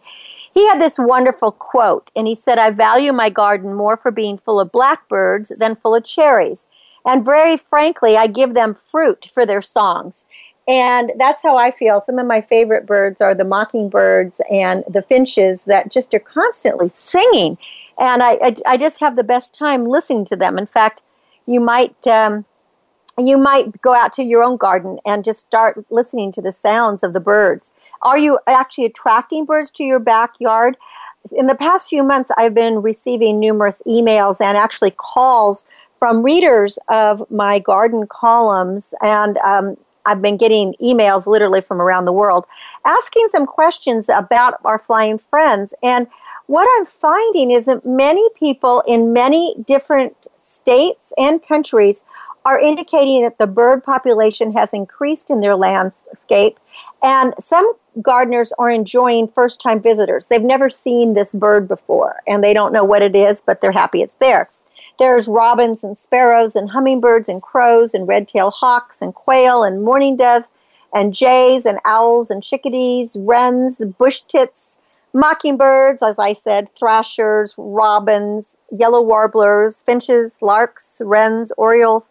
[0.53, 4.37] He had this wonderful quote, and he said, I value my garden more for being
[4.37, 6.67] full of blackbirds than full of cherries.
[7.05, 10.25] And very frankly, I give them fruit for their songs.
[10.67, 12.01] And that's how I feel.
[12.01, 16.89] Some of my favorite birds are the mockingbirds and the finches that just are constantly
[16.89, 17.55] singing.
[17.99, 20.57] And I, I, I just have the best time listening to them.
[20.57, 21.01] In fact,
[21.47, 22.05] you might.
[22.05, 22.45] Um,
[23.17, 27.03] you might go out to your own garden and just start listening to the sounds
[27.03, 27.73] of the birds.
[28.01, 30.77] Are you actually attracting birds to your backyard?
[31.31, 36.77] In the past few months, I've been receiving numerous emails and actually calls from readers
[36.89, 42.45] of my garden columns, and um, I've been getting emails literally from around the world
[42.85, 45.73] asking some questions about our flying friends.
[45.83, 46.07] And
[46.45, 52.05] what I'm finding is that many people in many different states and countries
[52.47, 56.57] are indicating that the bird population has increased in their landscape,
[57.03, 60.27] and some gardeners are enjoying first time visitors.
[60.29, 63.73] They've never seen this bird before, and they don't know what it is, but they're
[63.73, 64.47] happy it's there.
[64.97, 70.15] There's robins and sparrows and hummingbirds and crows and red-tailed hawks and quail and mourning
[70.15, 70.49] doves
[70.93, 74.79] and jays and owls and chickadees, wrens, bush tits,
[75.13, 82.09] mockingbirds, as I said, thrashers, robins, yellow warblers, finches, larks, wrens, orioles,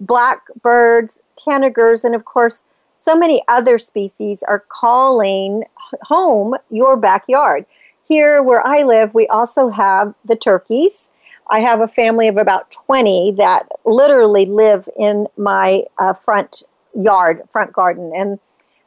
[0.00, 2.64] blackbirds, tanagers, and of course,
[2.96, 5.64] so many other species are calling
[6.02, 7.66] home your backyard.
[8.08, 11.10] Here, where I live, we also have the turkeys.
[11.48, 16.62] I have a family of about 20 that literally live in my uh, front
[16.94, 18.38] yard, front garden, and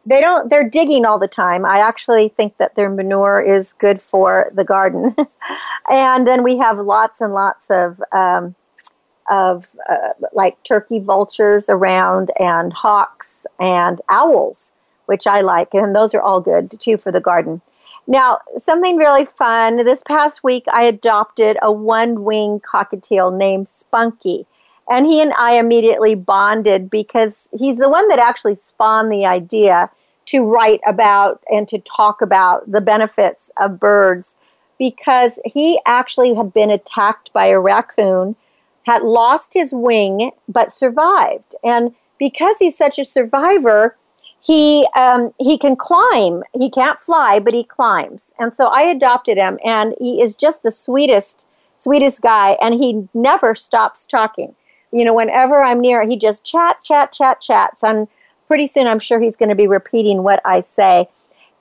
[0.06, 4.02] they don't they're digging all the time i actually think that their manure is good
[4.02, 5.13] for the garden
[5.89, 8.56] and then we have lots and lots of um,
[9.30, 14.74] of uh, like turkey vultures around and hawks and owls,
[15.06, 15.74] which I like.
[15.74, 17.62] And those are all good too for the garden.
[18.08, 19.86] Now, something really fun.
[19.86, 24.48] This past week, I adopted a one wing cockatiel named Spunky.
[24.89, 29.92] And he and I immediately bonded because he's the one that actually spawned the idea
[30.26, 34.38] to write about and to talk about the benefits of birds
[34.80, 38.36] because he actually had been attacked by a raccoon
[38.89, 41.54] had lost his wing but survived.
[41.63, 43.95] And because he's such a survivor,
[44.41, 46.43] he um, he can climb.
[46.54, 48.32] He can't fly, but he climbs.
[48.39, 51.47] And so I adopted him, and he is just the sweetest
[51.78, 54.56] sweetest guy, and he never stops talking.
[54.91, 57.84] You know, whenever I'm near, he just chat, chat, chat, chats.
[57.84, 58.08] And
[58.47, 61.08] pretty soon, I'm sure he's going to be repeating what I say.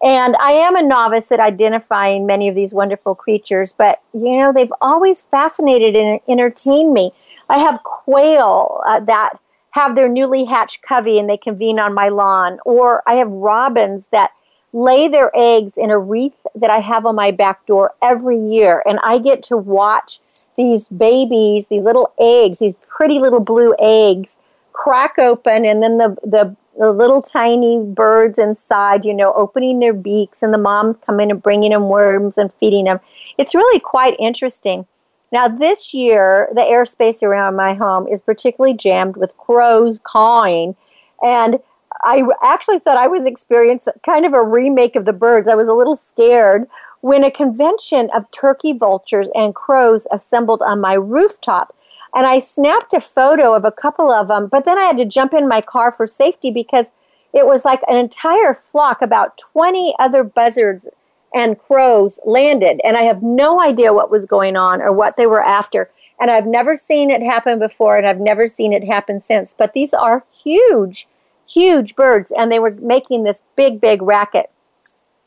[0.03, 4.53] And I am a novice at identifying many of these wonderful creatures, but you know,
[4.53, 7.13] they've always fascinated and entertained me.
[7.49, 9.39] I have quail uh, that
[9.71, 14.09] have their newly hatched covey and they convene on my lawn, or I have robins
[14.09, 14.31] that
[14.73, 18.83] lay their eggs in a wreath that I have on my back door every year.
[18.87, 20.21] And I get to watch
[20.57, 24.39] these babies, these little eggs, these pretty little blue eggs,
[24.73, 29.93] crack open, and then the, the, the little tiny birds inside, you know, opening their
[29.93, 32.99] beaks, and the moms coming and bringing them worms and feeding them.
[33.37, 34.87] It's really quite interesting.
[35.33, 40.77] Now, this year, the airspace around my home is particularly jammed with crows cawing.
[41.23, 41.59] And
[42.03, 45.49] I actually thought I was experiencing kind of a remake of the birds.
[45.49, 46.67] I was a little scared
[47.01, 51.75] when a convention of turkey vultures and crows assembled on my rooftop.
[52.15, 55.05] And I snapped a photo of a couple of them, but then I had to
[55.05, 56.91] jump in my car for safety because
[57.33, 60.89] it was like an entire flock, about 20 other buzzards
[61.35, 62.81] and crows landed.
[62.85, 65.89] And I have no idea what was going on or what they were after.
[66.21, 69.55] And I've never seen it happen before, and I've never seen it happen since.
[69.57, 71.07] But these are huge
[71.49, 74.47] huge birds, and they were making this big, big racket.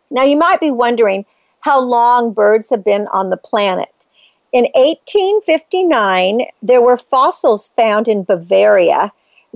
[0.10, 1.26] Now, you might be wondering
[1.62, 4.01] how long birds have been on the planet.
[4.52, 9.14] In 1859, there were fossils found in Bavaria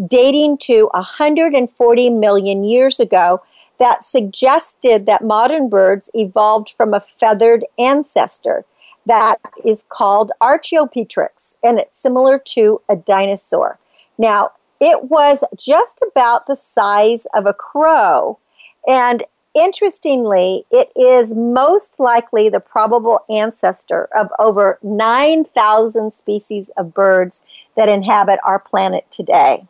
[0.07, 3.41] dating to 140 million years ago
[3.77, 8.63] that suggested that modern birds evolved from a feathered ancestor
[9.05, 13.77] that is called Archaeopteryx, and it's similar to a dinosaur.
[14.17, 18.39] Now, it was just about the size of a crow.
[18.87, 19.23] And
[19.55, 27.41] interestingly, it is most likely the probable ancestor of over 9,000 species of birds
[27.75, 29.65] that inhabit our planet today.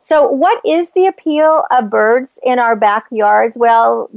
[0.00, 3.56] So, what is the appeal of birds in our backyards?
[3.56, 4.10] Well,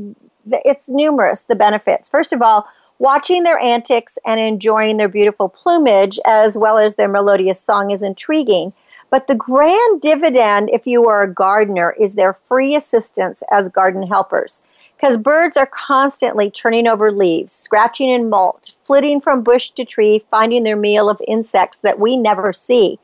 [0.50, 2.10] it's numerous, the benefits.
[2.10, 2.68] First of all,
[3.00, 8.02] watching their antics and enjoying their beautiful plumage as well as their melodious song is
[8.02, 8.72] intriguing.
[9.10, 14.08] But the grand dividend, if you are a gardener, is their free assistance as garden
[14.08, 14.66] helpers.
[15.04, 20.24] Because birds are constantly turning over leaves, scratching in mulch, flitting from bush to tree,
[20.32, 23.00] finding their meal of insects that we never see.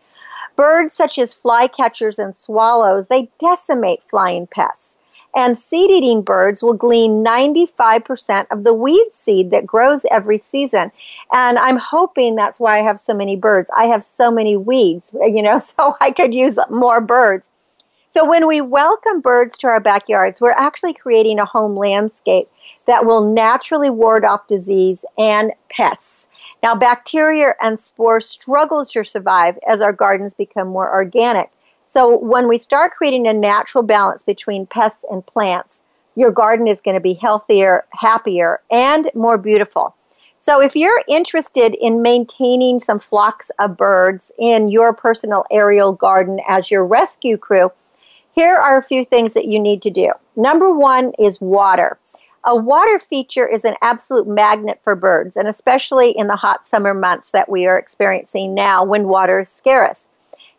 [0.56, 4.98] Birds such as flycatchers and swallows, they decimate flying pests.
[5.36, 10.94] And seed eating birds will glean 95% of the weed seed that grows every season.
[11.34, 13.70] And I'm hoping that's why I have so many birds.
[13.76, 17.50] I have so many weeds, you know, so I could use more birds.
[18.12, 22.50] So when we welcome birds to our backyards, we're actually creating a home landscape
[22.88, 26.28] that will naturally ward off disease and pests.
[26.64, 31.52] Now, bacteria and spores struggle to survive as our gardens become more organic.
[31.86, 35.84] So when we start creating a natural balance between pests and plants,
[36.16, 39.96] your garden is going to be healthier, happier, and more beautiful.
[40.40, 46.40] So if you're interested in maintaining some flocks of birds in your personal aerial garden
[46.48, 47.72] as your rescue crew,
[48.34, 50.12] here are a few things that you need to do.
[50.36, 51.98] Number one is water.
[52.46, 56.94] A water feature is an absolute magnet for birds, and especially in the hot summer
[56.94, 60.08] months that we are experiencing now when water is scarce.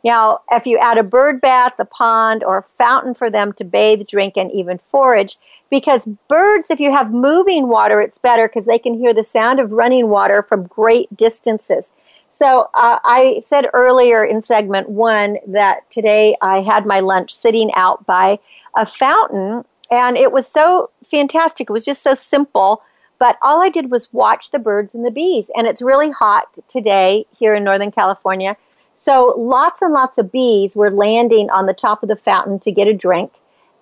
[0.04, 3.64] Now, if you add a bird bath, a pond, or a fountain for them to
[3.64, 5.36] bathe, drink, and even forage,
[5.70, 9.60] because birds, if you have moving water, it's better because they can hear the sound
[9.60, 11.92] of running water from great distances.
[12.30, 17.70] So uh, I said earlier in segment one that today I had my lunch sitting
[17.74, 18.38] out by
[18.76, 21.68] a fountain, and it was so fantastic.
[21.68, 22.82] It was just so simple.
[23.18, 25.50] But all I did was watch the birds and the bees.
[25.54, 28.54] And it's really hot today here in Northern California.
[28.94, 32.72] So lots and lots of bees were landing on the top of the fountain to
[32.72, 33.32] get a drink.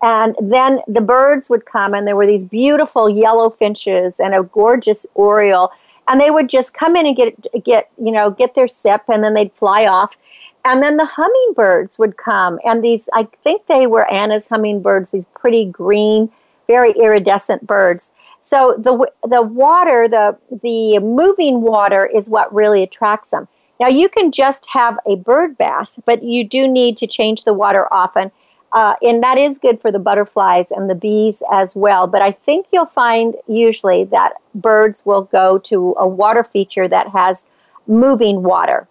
[0.02, 4.42] And then the birds would come, and there were these beautiful yellow finches and a
[4.42, 5.70] gorgeous oriole,
[6.08, 9.22] and they would just come in and get get you know get their sip, and
[9.22, 10.16] then they'd fly off.
[10.64, 15.26] And then the hummingbirds would come, and these I think they were Anna's hummingbirds, these
[15.26, 16.30] pretty green,
[16.66, 18.12] very iridescent birds.
[18.42, 23.48] So the the water, the the moving water, is what really attracts them.
[23.80, 27.52] Now, you can just have a bird bath, but you do need to change the
[27.52, 28.32] water often.
[28.72, 32.06] Uh, and that is good for the butterflies and the bees as well.
[32.06, 37.08] But I think you'll find usually that birds will go to a water feature that
[37.08, 37.46] has
[37.86, 38.86] moving water.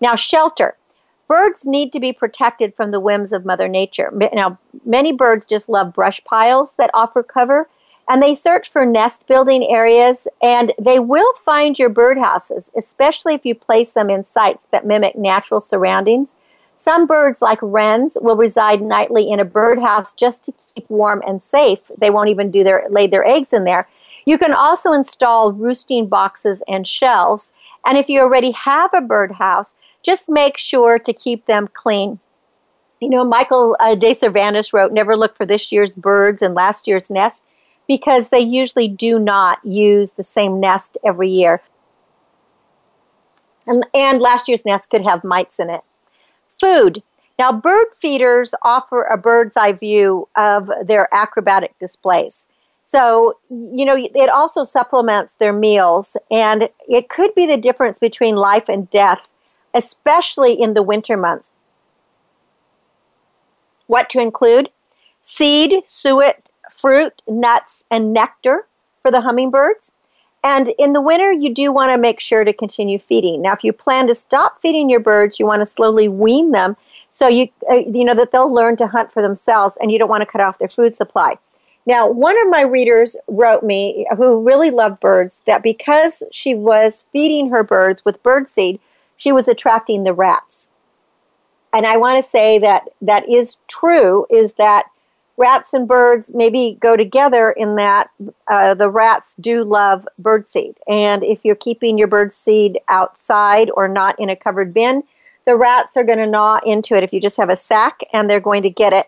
[0.00, 0.76] Now, shelter.
[1.28, 4.12] Birds need to be protected from the whims of Mother Nature.
[4.34, 7.68] Now, many birds just love brush piles that offer cover.
[8.08, 13.46] And they search for nest building areas and they will find your birdhouses, especially if
[13.46, 16.34] you place them in sites that mimic natural surroundings.
[16.82, 21.40] Some birds, like wrens, will reside nightly in a birdhouse just to keep warm and
[21.40, 21.78] safe.
[21.96, 23.84] They won't even do their lay their eggs in there.
[24.26, 27.52] You can also install roosting boxes and shelves.
[27.86, 32.18] And if you already have a birdhouse, just make sure to keep them clean.
[33.00, 36.88] You know, Michael uh, de Cervantes wrote, Never look for this year's birds and last
[36.88, 37.42] year's nests
[37.86, 41.62] because they usually do not use the same nest every year.
[43.68, 45.82] And, and last year's nest could have mites in it.
[46.62, 47.02] Food.
[47.40, 52.46] Now, bird feeders offer a bird's eye view of their acrobatic displays.
[52.84, 58.36] So, you know, it also supplements their meals, and it could be the difference between
[58.36, 59.26] life and death,
[59.74, 61.50] especially in the winter months.
[63.88, 64.68] What to include?
[65.24, 68.66] Seed, suet, fruit, nuts, and nectar
[69.00, 69.94] for the hummingbirds.
[70.44, 73.42] And in the winter, you do want to make sure to continue feeding.
[73.42, 76.76] Now, if you plan to stop feeding your birds, you want to slowly wean them
[77.12, 80.08] so you uh, you know that they'll learn to hunt for themselves, and you don't
[80.08, 81.36] want to cut off their food supply.
[81.84, 87.06] Now, one of my readers wrote me who really loved birds that because she was
[87.12, 88.80] feeding her birds with birdseed,
[89.18, 90.70] she was attracting the rats.
[91.72, 94.26] And I want to say that that is true.
[94.30, 94.86] Is that
[95.36, 98.10] rats and birds maybe go together in that
[98.48, 100.76] uh, the rats do love birdseed.
[100.88, 105.02] And if you're keeping your birdseed outside or not in a covered bin,
[105.46, 108.28] the rats are going to gnaw into it if you just have a sack and
[108.28, 109.06] they're going to get it.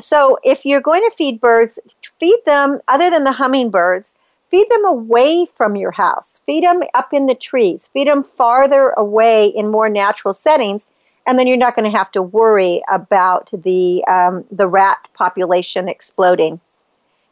[0.00, 1.78] So if you're going to feed birds,
[2.20, 4.18] feed them, other than the hummingbirds,
[4.50, 6.42] feed them away from your house.
[6.46, 7.88] Feed them up in the trees.
[7.88, 10.92] Feed them farther away in more natural settings
[11.26, 15.88] and then you're not going to have to worry about the um, the rat population
[15.88, 16.60] exploding.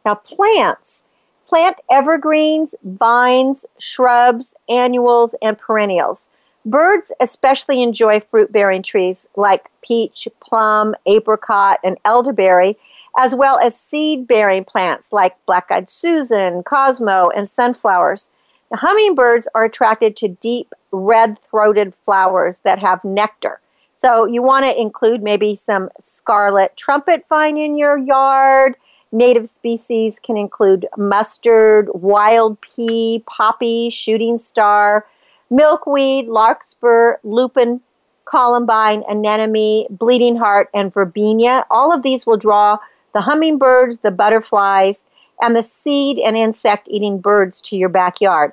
[0.05, 1.05] Now, plants,
[1.47, 6.29] plant evergreens, vines, shrubs, annuals, and perennials.
[6.65, 12.77] Birds especially enjoy fruit bearing trees like peach, plum, apricot, and elderberry,
[13.19, 18.29] as well as seed bearing plants like black eyed Susan, Cosmo, and sunflowers.
[18.71, 23.61] The hummingbirds are attracted to deep red throated flowers that have nectar.
[24.03, 28.75] So you want to include maybe some scarlet trumpet vine in your yard.
[29.13, 35.07] Native species can include mustard, wild pea, poppy, shooting star,
[35.53, 37.81] milkweed, larkspur, lupin,
[38.25, 41.65] columbine, anemone, bleeding heart, and verbena.
[41.71, 42.79] All of these will draw
[43.15, 45.05] the hummingbirds, the butterflies,
[45.41, 48.51] and the seed and insect eating birds to your backyard.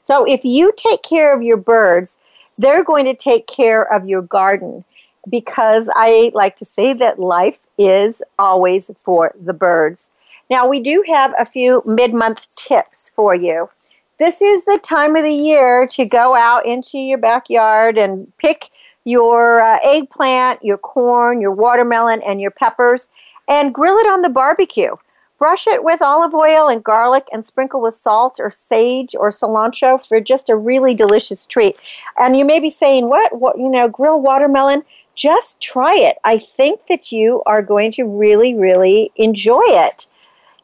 [0.00, 2.18] So if you take care of your birds,
[2.60, 4.84] they're going to take care of your garden
[5.28, 10.10] because I like to say that life is always for the birds.
[10.50, 13.70] Now, we do have a few mid month tips for you.
[14.18, 18.68] This is the time of the year to go out into your backyard and pick
[19.04, 23.08] your uh, eggplant, your corn, your watermelon, and your peppers
[23.48, 24.94] and grill it on the barbecue.
[25.40, 30.06] Brush it with olive oil and garlic and sprinkle with salt or sage or cilantro
[30.06, 31.80] for just a really delicious treat.
[32.18, 34.82] And you may be saying, what, what, you know, grill watermelon?
[35.14, 36.18] Just try it.
[36.24, 40.06] I think that you are going to really, really enjoy it.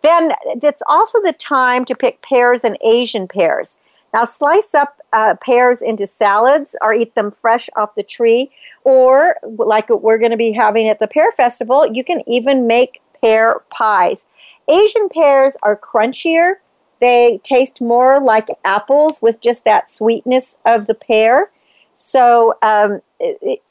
[0.03, 3.93] Then it's also the time to pick pears and Asian pears.
[4.13, 8.51] Now, slice up uh, pears into salads or eat them fresh off the tree.
[8.85, 13.01] Or, like we're going to be having at the Pear Festival, you can even make
[13.23, 14.23] pear pies.
[14.69, 16.57] Asian pears are crunchier.
[17.01, 21.51] They taste more like apples with just that sweetness of the pear.
[21.95, 23.01] So um,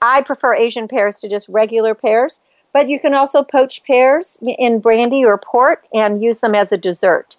[0.01, 2.39] I prefer Asian pears to just regular pears.
[2.73, 6.77] But you can also poach pears in brandy or port and use them as a
[6.77, 7.37] dessert.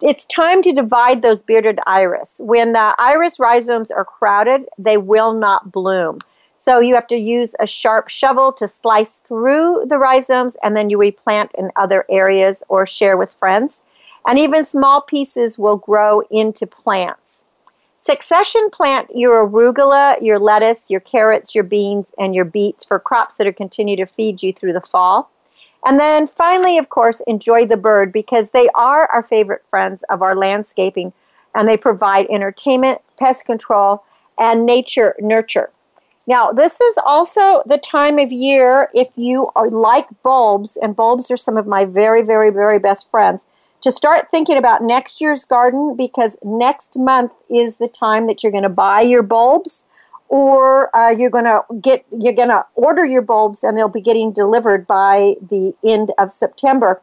[0.00, 2.40] It's time to divide those bearded iris.
[2.42, 6.20] When the iris rhizomes are crowded, they will not bloom.
[6.62, 10.90] So you have to use a sharp shovel to slice through the rhizomes and then
[10.90, 13.82] you replant in other areas or share with friends.
[14.24, 17.42] And even small pieces will grow into plants.
[17.98, 23.38] Succession plant your arugula, your lettuce, your carrots, your beans, and your beets for crops
[23.38, 25.32] that are continue to feed you through the fall.
[25.84, 30.22] And then finally, of course, enjoy the bird because they are our favorite friends of
[30.22, 31.12] our landscaping
[31.56, 34.04] and they provide entertainment, pest control,
[34.38, 35.72] and nature nurture.
[36.28, 41.30] Now, this is also the time of year if you are like bulbs, and bulbs
[41.30, 43.44] are some of my very, very, very best friends,
[43.82, 48.52] to start thinking about next year's garden because next month is the time that you're
[48.52, 49.86] going to buy your bulbs
[50.28, 54.00] or uh, you're going to get you're going to order your bulbs and they'll be
[54.00, 57.02] getting delivered by the end of September.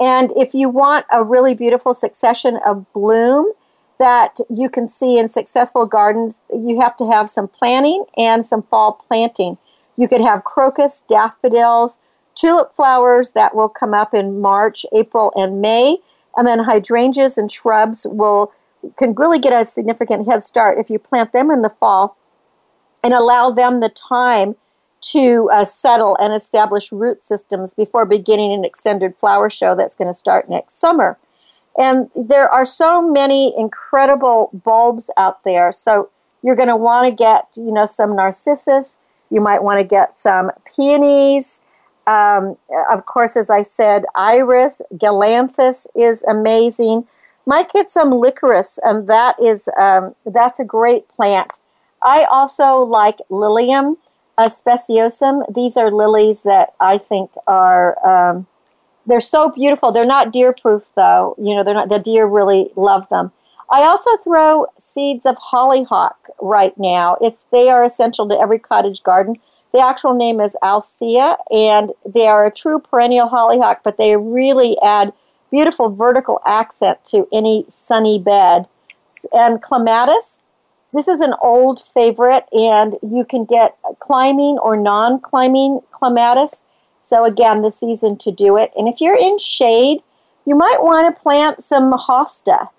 [0.00, 3.52] And if you want a really beautiful succession of bloom
[3.98, 8.62] that you can see in successful gardens, you have to have some planting and some
[8.62, 9.56] fall planting.
[9.96, 11.98] You could have crocus, daffodils,
[12.34, 15.98] tulip flowers that will come up in March, April, and May,
[16.36, 18.52] and then hydrangeas and shrubs will
[18.98, 22.18] can really get a significant head start if you plant them in the fall
[23.02, 24.56] and allow them the time
[25.00, 30.08] to uh, settle and establish root systems before beginning an extended flower show that's going
[30.08, 31.18] to start next summer.
[31.76, 35.72] And there are so many incredible bulbs out there.
[35.72, 36.10] So
[36.42, 38.96] you're going to want to get, you know, some narcissus.
[39.30, 41.60] You might want to get some peonies.
[42.06, 42.56] Um,
[42.90, 47.08] of course, as I said, iris, galanthus is amazing.
[47.46, 51.60] Might get some lycoris, and that is um, that's a great plant.
[52.02, 53.96] I also like lilium
[54.38, 55.52] uh, speciosum.
[55.52, 58.46] These are lilies that I think are um,
[59.06, 59.92] they're so beautiful.
[59.92, 61.34] They're not deer proof though.
[61.38, 63.32] You know, they're not the deer really love them.
[63.70, 67.16] I also throw seeds of hollyhock right now.
[67.20, 69.36] It's they are essential to every cottage garden.
[69.72, 74.76] The actual name is Alcea, and they are a true perennial hollyhock, but they really
[74.82, 75.12] add
[75.50, 78.68] beautiful vertical accent to any sunny bed.
[79.32, 80.38] And clematis,
[80.92, 86.64] this is an old favorite, and you can get climbing or non climbing clematis.
[87.04, 88.72] So, again, the season to do it.
[88.76, 90.02] And if you're in shade,
[90.46, 92.70] you might want to plant some hosta.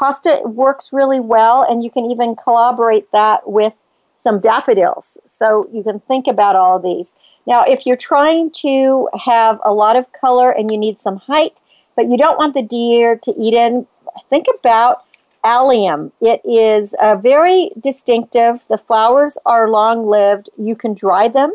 [0.00, 3.74] Hosta works really well, and you can even collaborate that with
[4.16, 5.18] some daffodils.
[5.26, 7.12] So, you can think about all these.
[7.46, 11.60] Now, if you're trying to have a lot of color and you need some height,
[11.94, 13.86] but you don't want the deer to eat in,
[14.30, 15.04] think about
[15.44, 16.10] allium.
[16.22, 18.60] It is uh, very distinctive.
[18.68, 20.48] The flowers are long lived.
[20.56, 21.52] You can dry them.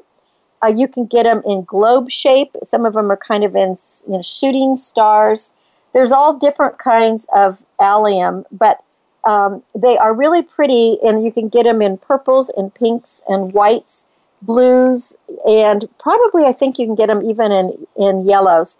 [0.63, 2.55] Uh, you can get them in globe shape.
[2.63, 5.51] Some of them are kind of in you know, shooting stars.
[5.93, 8.83] There's all different kinds of allium, but
[9.23, 13.53] um, they are really pretty, and you can get them in purples and pinks and
[13.53, 14.05] whites,
[14.41, 15.13] blues,
[15.47, 18.77] and probably I think you can get them even in, in yellows.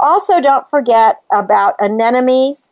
[0.00, 2.68] Also, don't forget about anemones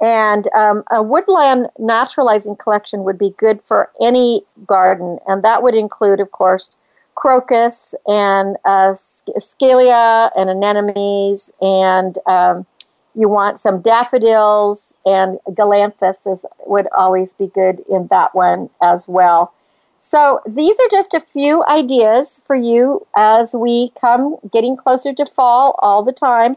[0.00, 5.74] and um, a woodland naturalizing collection would be good for any garden, and that would
[5.74, 6.76] include, of course,
[7.18, 12.64] crocus and uh, scilla and anemones, and um,
[13.12, 19.08] you want some daffodils and galanthus is, would always be good in that one as
[19.08, 19.52] well.
[19.98, 25.26] So these are just a few ideas for you as we come getting closer to
[25.26, 26.56] fall all the time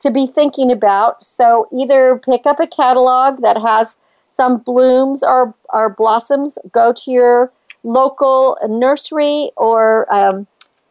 [0.00, 1.24] to be thinking about.
[1.24, 3.96] So either pick up a catalog that has
[4.30, 7.50] some blooms or, or blossoms, go to your
[7.82, 10.46] local nursery or um,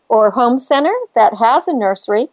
[0.09, 2.29] or home center that has a nursery,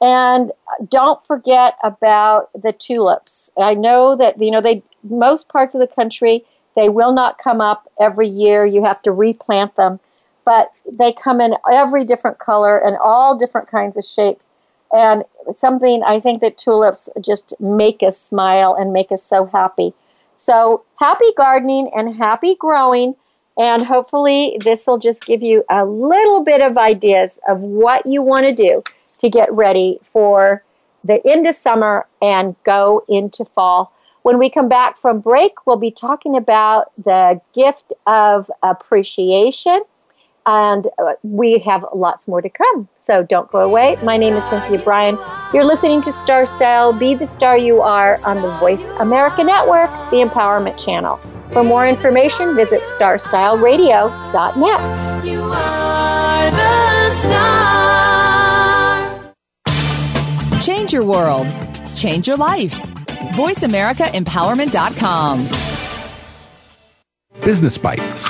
[0.00, 0.52] and
[0.88, 3.50] don't forget about the tulips.
[3.58, 6.42] I know that you know they most parts of the country
[6.76, 8.64] they will not come up every year.
[8.64, 9.98] You have to replant them,
[10.44, 14.48] but they come in every different color and all different kinds of shapes
[14.92, 19.92] and something I think that tulips just make us smile and make us so happy.
[20.36, 23.16] So happy gardening and happy growing.
[23.58, 28.22] And hopefully, this will just give you a little bit of ideas of what you
[28.22, 28.82] want to do
[29.18, 30.62] to get ready for
[31.04, 33.92] the end of summer and go into fall.
[34.22, 39.82] When we come back from break, we'll be talking about the gift of appreciation
[40.46, 42.88] and uh, we have lots more to come.
[43.00, 43.98] So don't go away.
[44.02, 45.18] My name is Cynthia Brian.
[45.52, 49.90] You're listening to Star Style Be the Star You Are on the Voice America Network,
[50.10, 51.20] the Empowerment Channel.
[51.52, 55.24] For more information, visit starstyleradio.net.
[55.24, 59.32] You are the star.
[60.60, 61.48] Change your world.
[61.94, 62.78] Change your life.
[63.34, 65.48] VoiceAmericaEmpowerment.com.
[67.44, 68.26] Business Bites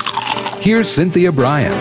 [0.59, 1.71] Here's Cynthia Brian.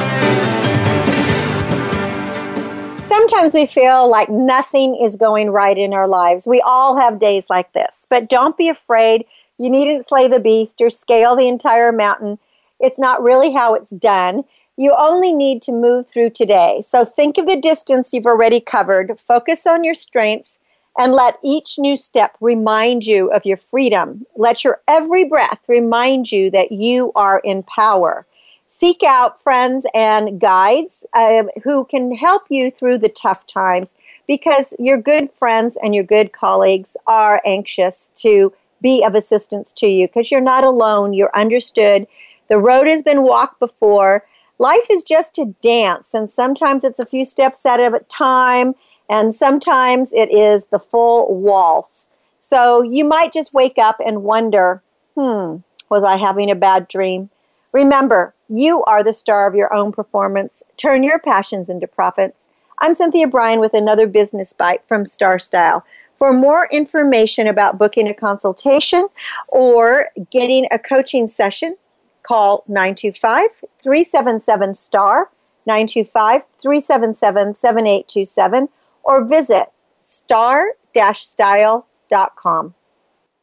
[3.02, 6.46] Sometimes we feel like nothing is going right in our lives.
[6.46, 8.06] We all have days like this.
[8.08, 9.24] But don't be afraid.
[9.58, 12.38] You needn't slay the beast or scale the entire mountain.
[12.80, 14.44] It's not really how it's done.
[14.76, 16.82] You only need to move through today.
[16.86, 20.58] So think of the distance you've already covered, focus on your strengths,
[20.96, 24.24] and let each new step remind you of your freedom.
[24.36, 28.26] Let your every breath remind you that you are in power
[28.68, 33.94] seek out friends and guides uh, who can help you through the tough times
[34.26, 39.86] because your good friends and your good colleagues are anxious to be of assistance to
[39.86, 42.06] you because you're not alone, you're understood.
[42.48, 44.24] The road has been walked before.
[44.58, 48.74] Life is just a dance, and sometimes it's a few steps at a time,
[49.10, 52.08] And sometimes it is the full waltz.
[52.40, 54.82] So you might just wake up and wonder,
[55.14, 55.56] hmm,
[55.88, 57.30] was I having a bad dream?
[57.72, 60.62] Remember, you are the star of your own performance.
[60.76, 62.48] Turn your passions into profits.
[62.80, 65.84] I'm Cynthia Brian with another business bite from Star Style.
[66.18, 69.08] For more information about booking a consultation
[69.52, 71.76] or getting a coaching session,
[72.24, 73.50] call 925
[73.80, 75.30] 377 STAR,
[75.66, 78.68] 925 377 7827,
[79.04, 80.72] or visit star
[81.14, 82.74] style.com.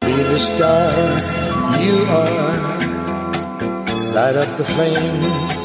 [0.01, 0.91] Be the star
[1.81, 2.75] you are.
[4.13, 5.64] Light up the.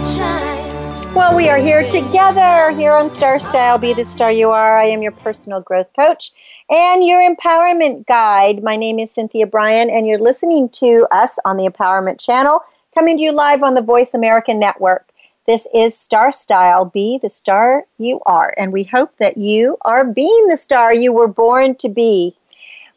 [1.13, 3.77] Well, we are here together here on Star Style.
[3.77, 4.77] Be the star you are.
[4.77, 6.31] I am your personal growth coach
[6.69, 8.63] and your empowerment guide.
[8.63, 12.61] My name is Cynthia Brian, and you're listening to us on the Empowerment Channel,
[12.95, 15.09] coming to you live on the Voice American Network.
[15.45, 16.85] This is Star Style.
[16.85, 18.53] Be the star you are.
[18.57, 22.35] And we hope that you are being the star you were born to be.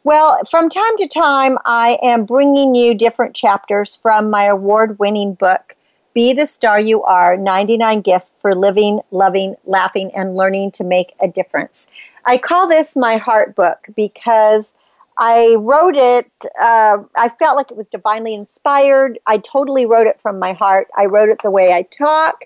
[0.05, 5.33] Well, from time to time, I am bringing you different chapters from my award winning
[5.33, 5.74] book,
[6.15, 11.13] Be the Star You Are 99 Gifts for Living, Loving, Laughing, and Learning to Make
[11.19, 11.87] a Difference.
[12.23, 14.73] I call this my heart book because
[15.17, 19.19] I wrote it, uh, I felt like it was divinely inspired.
[19.27, 20.87] I totally wrote it from my heart.
[20.97, 22.45] I wrote it the way I talk,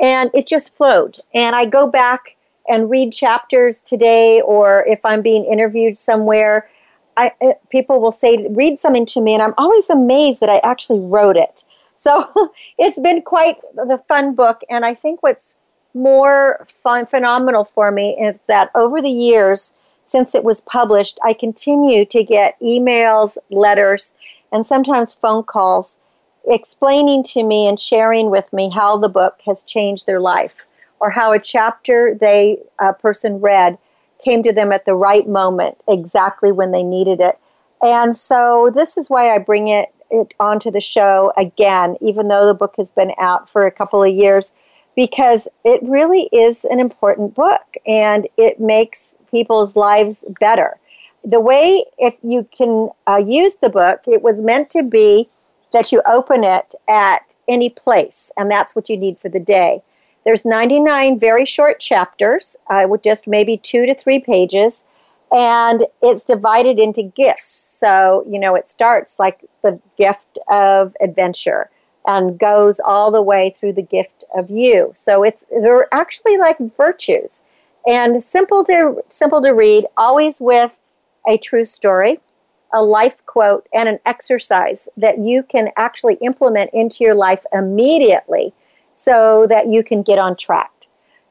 [0.00, 1.18] and it just flowed.
[1.34, 2.36] And I go back
[2.70, 6.70] and read chapters today, or if I'm being interviewed somewhere,
[7.18, 10.62] I, uh, people will say, read something to me, and I'm always amazed that I
[10.64, 11.64] actually wrote it.
[12.00, 15.58] So it's been quite the fun book, and I think what's
[15.92, 19.74] more fun, phenomenal for me is that over the years
[20.06, 24.12] since it was published, I continue to get emails, letters,
[24.50, 25.98] and sometimes phone calls
[26.48, 30.56] explaining to me and sharing with me how the book has changed their life
[31.00, 33.76] or how a chapter they a person read
[34.24, 37.38] came to them at the right moment exactly when they needed it.
[37.82, 42.46] And so this is why i bring it, it onto the show again even though
[42.46, 44.52] the book has been out for a couple of years
[44.96, 50.78] because it really is an important book and it makes people's lives better.
[51.24, 55.28] The way if you can uh, use the book it was meant to be
[55.72, 59.82] that you open it at any place and that's what you need for the day.
[60.24, 64.84] There's 99 very short chapters uh, with just maybe two to three pages,
[65.32, 67.48] and it's divided into gifts.
[67.78, 71.70] So, you know, it starts like the gift of adventure
[72.06, 74.92] and goes all the way through the gift of you.
[74.94, 77.42] So it's they're actually like virtues
[77.86, 80.76] and simple to simple to read, always with
[81.28, 82.20] a true story,
[82.72, 88.52] a life quote, and an exercise that you can actually implement into your life immediately
[88.94, 90.79] so that you can get on track.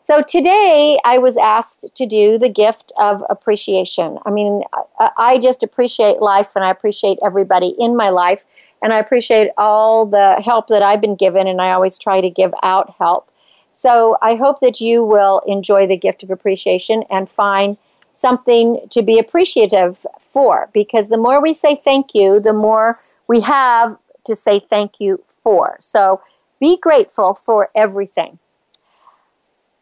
[0.10, 4.18] So today I was asked to do the gift of appreciation.
[4.26, 4.64] I mean,
[4.98, 8.42] I, just appreciate life and I appreciate everybody in my life
[8.82, 12.30] and I appreciate all the help that I've been given and I always try to
[12.32, 13.30] give out help.
[13.76, 17.78] So I hope that you will enjoy the gift of appreciation and find
[18.16, 22.96] something to be appreciative for because the more we say thank you, the more
[23.28, 23.96] we have
[24.26, 25.78] to say thank you for.
[25.82, 26.20] So
[26.60, 28.40] be grateful for everything.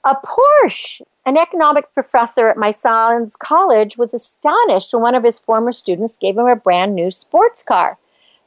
[0.07, 5.37] A Porsche, an economics professor at my son's college, was astonished when one of his
[5.37, 7.97] former students gave him a brand new sports car.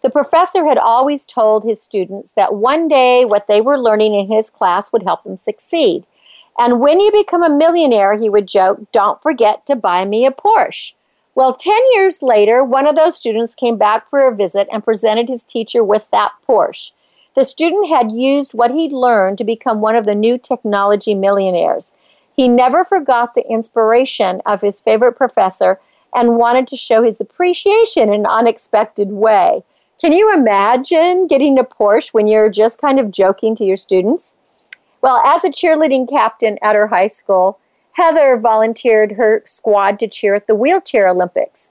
[0.00, 4.26] The professor had always told his students that one day what they were learning in
[4.26, 6.06] his class would help them succeed.
[6.58, 10.30] And when you become a millionaire, he would joke, don't forget to buy me a
[10.30, 10.94] Porsche.
[11.34, 15.28] Well, 10 years later, one of those students came back for a visit and presented
[15.28, 16.92] his teacher with that Porsche.
[17.36, 21.92] The student had used what he'd learned to become one of the new technology millionaires.
[22.34, 25.80] He never forgot the inspiration of his favorite professor
[26.14, 29.62] and wanted to show his appreciation in an unexpected way.
[30.00, 34.34] Can you imagine getting a Porsche when you're just kind of joking to your students?
[35.02, 37.58] Well, as a cheerleading captain at her high school,
[37.92, 41.70] Heather volunteered her squad to cheer at the Wheelchair Olympics.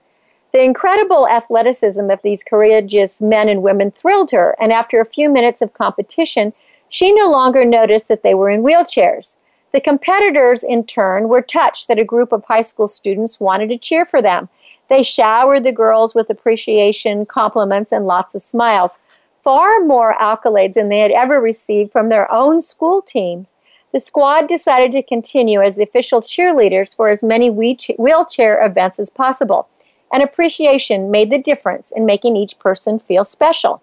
[0.52, 5.30] The incredible athleticism of these courageous men and women thrilled her, and after a few
[5.30, 6.54] minutes of competition,
[6.90, 9.38] she no longer noticed that they were in wheelchairs.
[9.72, 13.78] The competitors, in turn, were touched that a group of high school students wanted to
[13.78, 14.50] cheer for them.
[14.90, 18.98] They showered the girls with appreciation, compliments, and lots of smiles.
[19.44, 23.54] Far more accolades than they had ever received from their own school teams.
[23.94, 29.12] The squad decided to continue as the official cheerleaders for as many wheelchair events as
[29.12, 29.68] possible.
[30.12, 33.82] And appreciation made the difference in making each person feel special.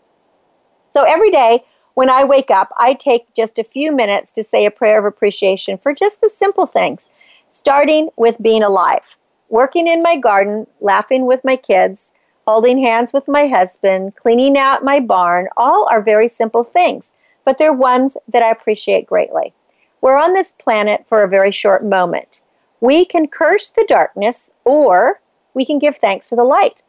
[0.90, 1.64] So every day,
[1.94, 5.04] when I wake up, I take just a few minutes to say a prayer of
[5.04, 7.08] appreciation for just the simple things,
[7.48, 9.16] starting with being alive,
[9.48, 12.12] working in my garden, laughing with my kids,
[12.46, 15.48] holding hands with my husband, cleaning out my barn.
[15.56, 17.12] All are very simple things,
[17.44, 19.54] but they're ones that I appreciate greatly.
[20.00, 22.42] We're on this planet for a very short moment.
[22.80, 25.20] We can curse the darkness or
[25.56, 26.82] we can give thanks for the light.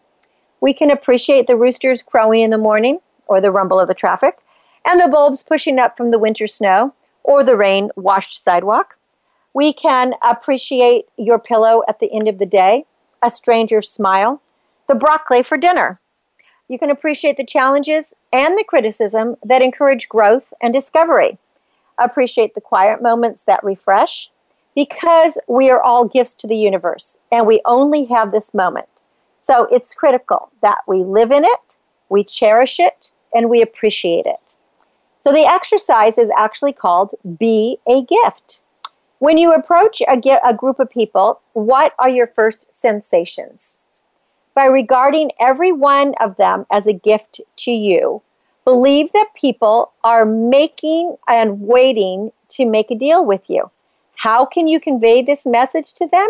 [0.59, 4.35] We can appreciate the roosters crowing in the morning or the rumble of the traffic
[4.85, 6.93] and the bulbs pushing up from the winter snow
[7.23, 8.99] or the rain washed sidewalk.
[9.53, 12.85] We can appreciate your pillow at the end of the day,
[13.23, 14.41] a stranger's smile,
[14.89, 16.01] the broccoli for dinner.
[16.67, 21.37] You can appreciate the challenges and the criticism that encourage growth and discovery.
[21.97, 24.29] Appreciate the quiet moments that refresh
[24.77, 29.01] because we are all gifts to the universe and we only have this moment.
[29.39, 31.75] So it's critical that we live in it,
[32.11, 34.53] we cherish it, and we appreciate it.
[35.17, 38.61] So the exercise is actually called Be a Gift.
[39.17, 44.03] When you approach a, a group of people, what are your first sensations?
[44.53, 48.21] By regarding every one of them as a gift to you,
[48.63, 53.71] believe that people are making and waiting to make a deal with you.
[54.17, 56.27] How can you convey this message to them?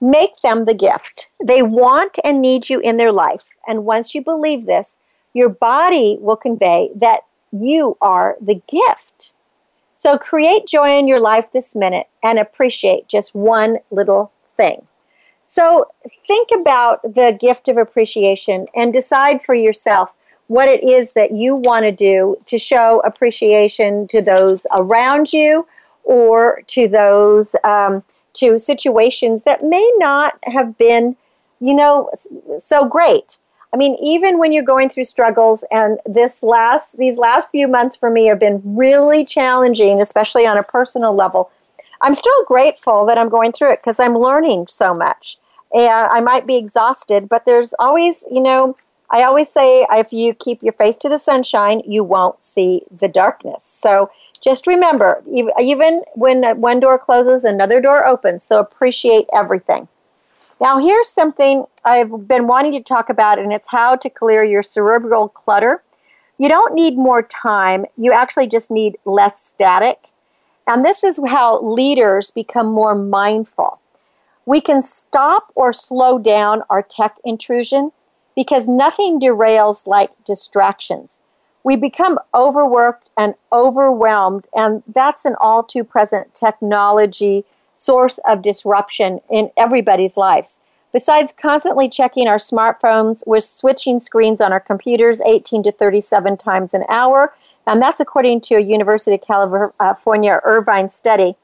[0.00, 1.28] Make them the gift.
[1.44, 3.44] They want and need you in their life.
[3.68, 4.96] And once you believe this,
[5.34, 7.20] your body will convey that
[7.52, 9.34] you are the gift.
[9.94, 14.86] So create joy in your life this minute and appreciate just one little thing.
[15.44, 15.88] So
[16.26, 20.10] think about the gift of appreciation and decide for yourself
[20.46, 25.66] what it is that you want to do to show appreciation to those around you
[26.04, 28.02] or to those um,
[28.34, 31.16] to situations that may not have been
[31.60, 32.10] you know
[32.58, 33.38] so great
[33.74, 37.96] I mean, even when you're going through struggles, and this last these last few months
[37.96, 41.50] for me have been really challenging, especially on a personal level.
[42.02, 45.38] I'm still grateful that I'm going through it because I'm learning so much.
[45.72, 48.76] And I might be exhausted, but there's always, you know,
[49.10, 53.08] I always say if you keep your face to the sunshine, you won't see the
[53.08, 53.64] darkness.
[53.64, 54.10] So
[54.42, 55.22] just remember,
[55.60, 58.42] even when one door closes, another door opens.
[58.42, 59.88] So appreciate everything.
[60.60, 64.62] Now, here's something I've been wanting to talk about, and it's how to clear your
[64.62, 65.82] cerebral clutter.
[66.38, 69.98] You don't need more time, you actually just need less static.
[70.66, 73.78] And this is how leaders become more mindful.
[74.46, 77.92] We can stop or slow down our tech intrusion
[78.34, 81.20] because nothing derails like distractions.
[81.64, 87.44] We become overworked and overwhelmed, and that's an all too present technology
[87.76, 90.60] source of disruption in everybody's lives.
[90.92, 96.74] Besides constantly checking our smartphones, we're switching screens on our computers 18 to 37 times
[96.74, 97.34] an hour.
[97.66, 101.34] And that's according to a University of California Irvine study.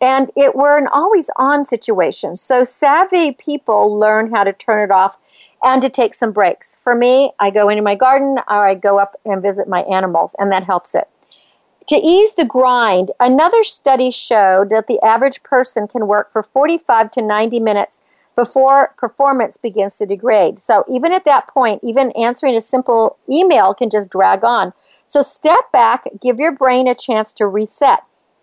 [0.00, 2.36] And it we're an always on situation.
[2.36, 5.18] So savvy people learn how to turn it off
[5.66, 6.76] and to take some breaks.
[6.76, 10.36] For me, I go into my garden or I go up and visit my animals,
[10.38, 11.08] and that helps it.
[11.88, 17.10] To ease the grind, another study showed that the average person can work for 45
[17.10, 18.00] to 90 minutes
[18.36, 20.60] before performance begins to degrade.
[20.60, 24.72] So even at that point, even answering a simple email can just drag on.
[25.04, 28.00] So step back, give your brain a chance to reset.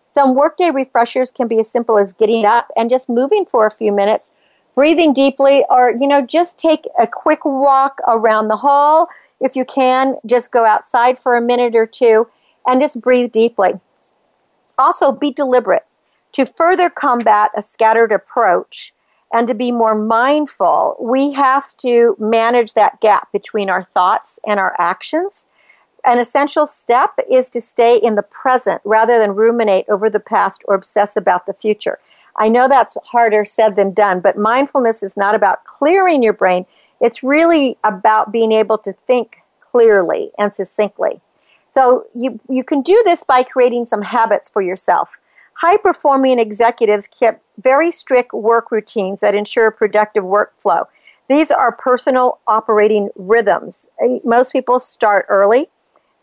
[0.10, 3.72] Some workday refreshers can be as simple as getting up and just moving for a
[3.72, 4.32] few minutes,
[4.76, 9.08] breathing deeply, or you know, just take a quick walk around the hall.
[9.40, 12.28] If you can, just go outside for a minute or two
[12.66, 13.74] and just breathe deeply.
[14.78, 15.84] Also, be deliberate.
[16.34, 18.94] To further combat a scattered approach,
[19.34, 24.60] and to be more mindful, we have to manage that gap between our thoughts and
[24.60, 25.48] our actions.
[26.06, 30.64] An essential step is to stay in the present rather than ruminate over the past
[30.68, 31.98] or obsess about the future.
[32.36, 36.66] I know that's harder said than done, but mindfulness is not about clearing your brain.
[37.00, 41.22] It's really about being able to think clearly and succinctly.
[41.70, 45.20] So you, you can do this by creating some habits for yourself.
[45.58, 50.86] High performing executives keep very strict work routines that ensure productive workflow.
[51.30, 53.88] These are personal operating rhythms.
[54.02, 55.70] Eh, most people start early.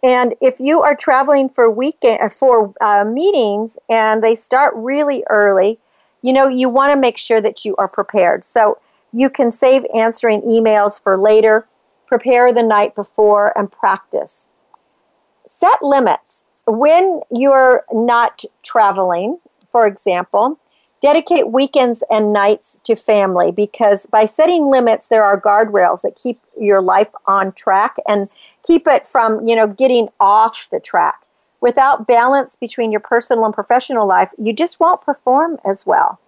[0.03, 5.78] And if you are traveling for weekend for uh, meetings and they start really early,
[6.22, 8.44] you know you want to make sure that you are prepared.
[8.44, 8.78] So
[9.12, 11.66] you can save answering emails for later,
[12.07, 14.48] prepare the night before, and practice.
[15.46, 19.38] Set limits when you're not traveling,
[19.70, 20.59] for example,
[21.01, 26.40] dedicate weekends and nights to family because by setting limits, there are guardrails that keep
[26.59, 28.28] your life on track and
[28.66, 31.22] keep it from, you know, getting off the track.
[31.61, 36.18] Without balance between your personal and professional life, you just won't perform as well.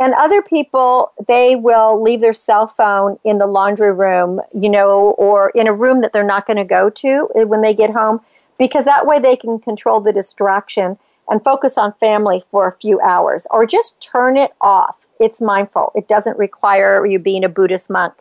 [0.00, 5.14] And other people, they will leave their cell phone in the laundry room, you know,
[5.18, 8.20] or in a room that they're not going to go to when they get home
[8.58, 13.00] because that way they can control the distraction and focus on family for a few
[13.00, 15.06] hours or just turn it off.
[15.20, 18.14] It's mindful, it doesn't require you being a Buddhist monk.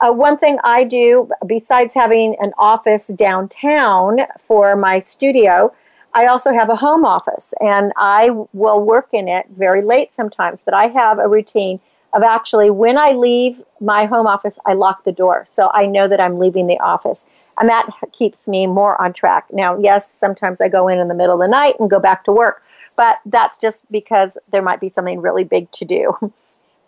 [0.00, 5.74] Uh, one thing I do, besides having an office downtown for my studio,
[6.14, 10.60] I also have a home office and I will work in it very late sometimes,
[10.64, 11.80] but I have a routine
[12.12, 15.44] of actually when I leave my home office, I lock the door.
[15.48, 17.24] So I know that I'm leaving the office.
[17.58, 19.46] And that keeps me more on track.
[19.52, 22.24] Now, yes, sometimes I go in in the middle of the night and go back
[22.24, 22.62] to work,
[22.96, 26.16] but that's just because there might be something really big to do.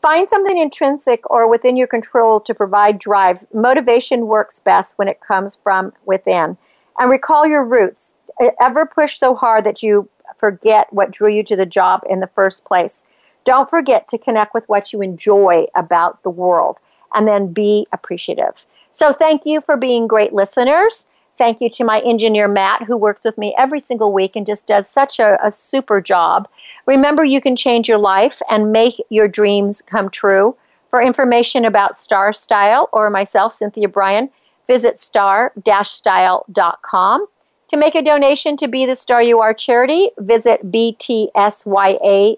[0.03, 3.47] Find something intrinsic or within your control to provide drive.
[3.55, 6.57] Motivation works best when it comes from within.
[6.99, 8.15] And recall your roots.
[8.61, 12.27] Ever push so hard that you forget what drew you to the job in the
[12.27, 13.05] first place.
[13.45, 16.79] Don't forget to connect with what you enjoy about the world
[17.15, 18.65] and then be appreciative.
[18.93, 21.07] So, thank you for being great listeners.
[21.39, 24.67] Thank you to my engineer, Matt, who works with me every single week and just
[24.67, 26.47] does such a, a super job.
[26.87, 30.57] Remember, you can change your life and make your dreams come true.
[30.91, 34.29] For information about Star Style or myself, Cynthia Brian,
[34.67, 37.27] visit star-style.com.
[37.69, 42.37] To make a donation to Be the Star You Are charity, visit btsya.com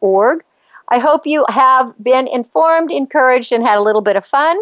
[0.00, 0.44] org.
[0.88, 4.58] I hope you have been informed, encouraged, and had a little bit of fun.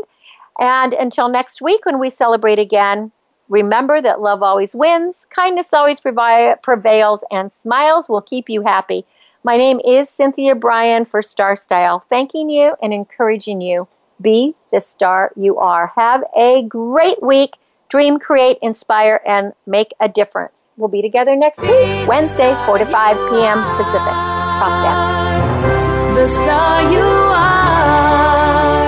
[0.59, 3.11] And until next week when we celebrate again,
[3.49, 9.05] remember that love always wins, kindness always prevails, and smiles will keep you happy.
[9.45, 13.89] My name is Cynthia Brian for Star Style, thanking you and encouraging you.
[14.21, 15.93] Be the star you are.
[15.97, 17.55] Have a great week.
[17.89, 20.71] Dream, create, inspire, and make a difference.
[20.77, 23.59] We'll be together next week, Wednesday, 4 to 5 p.m.
[23.77, 24.32] Pacific.
[24.63, 27.01] The star you
[27.35, 28.87] are.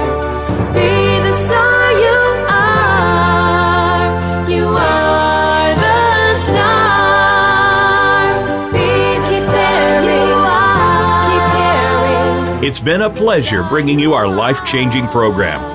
[0.72, 2.18] Be the star you
[2.48, 3.98] are.
[4.48, 7.52] You are the star.
[8.70, 8.86] Be
[9.26, 10.30] keep daring.
[11.26, 12.62] Keep caring.
[12.62, 15.60] It's been a pleasure bringing you our life changing program,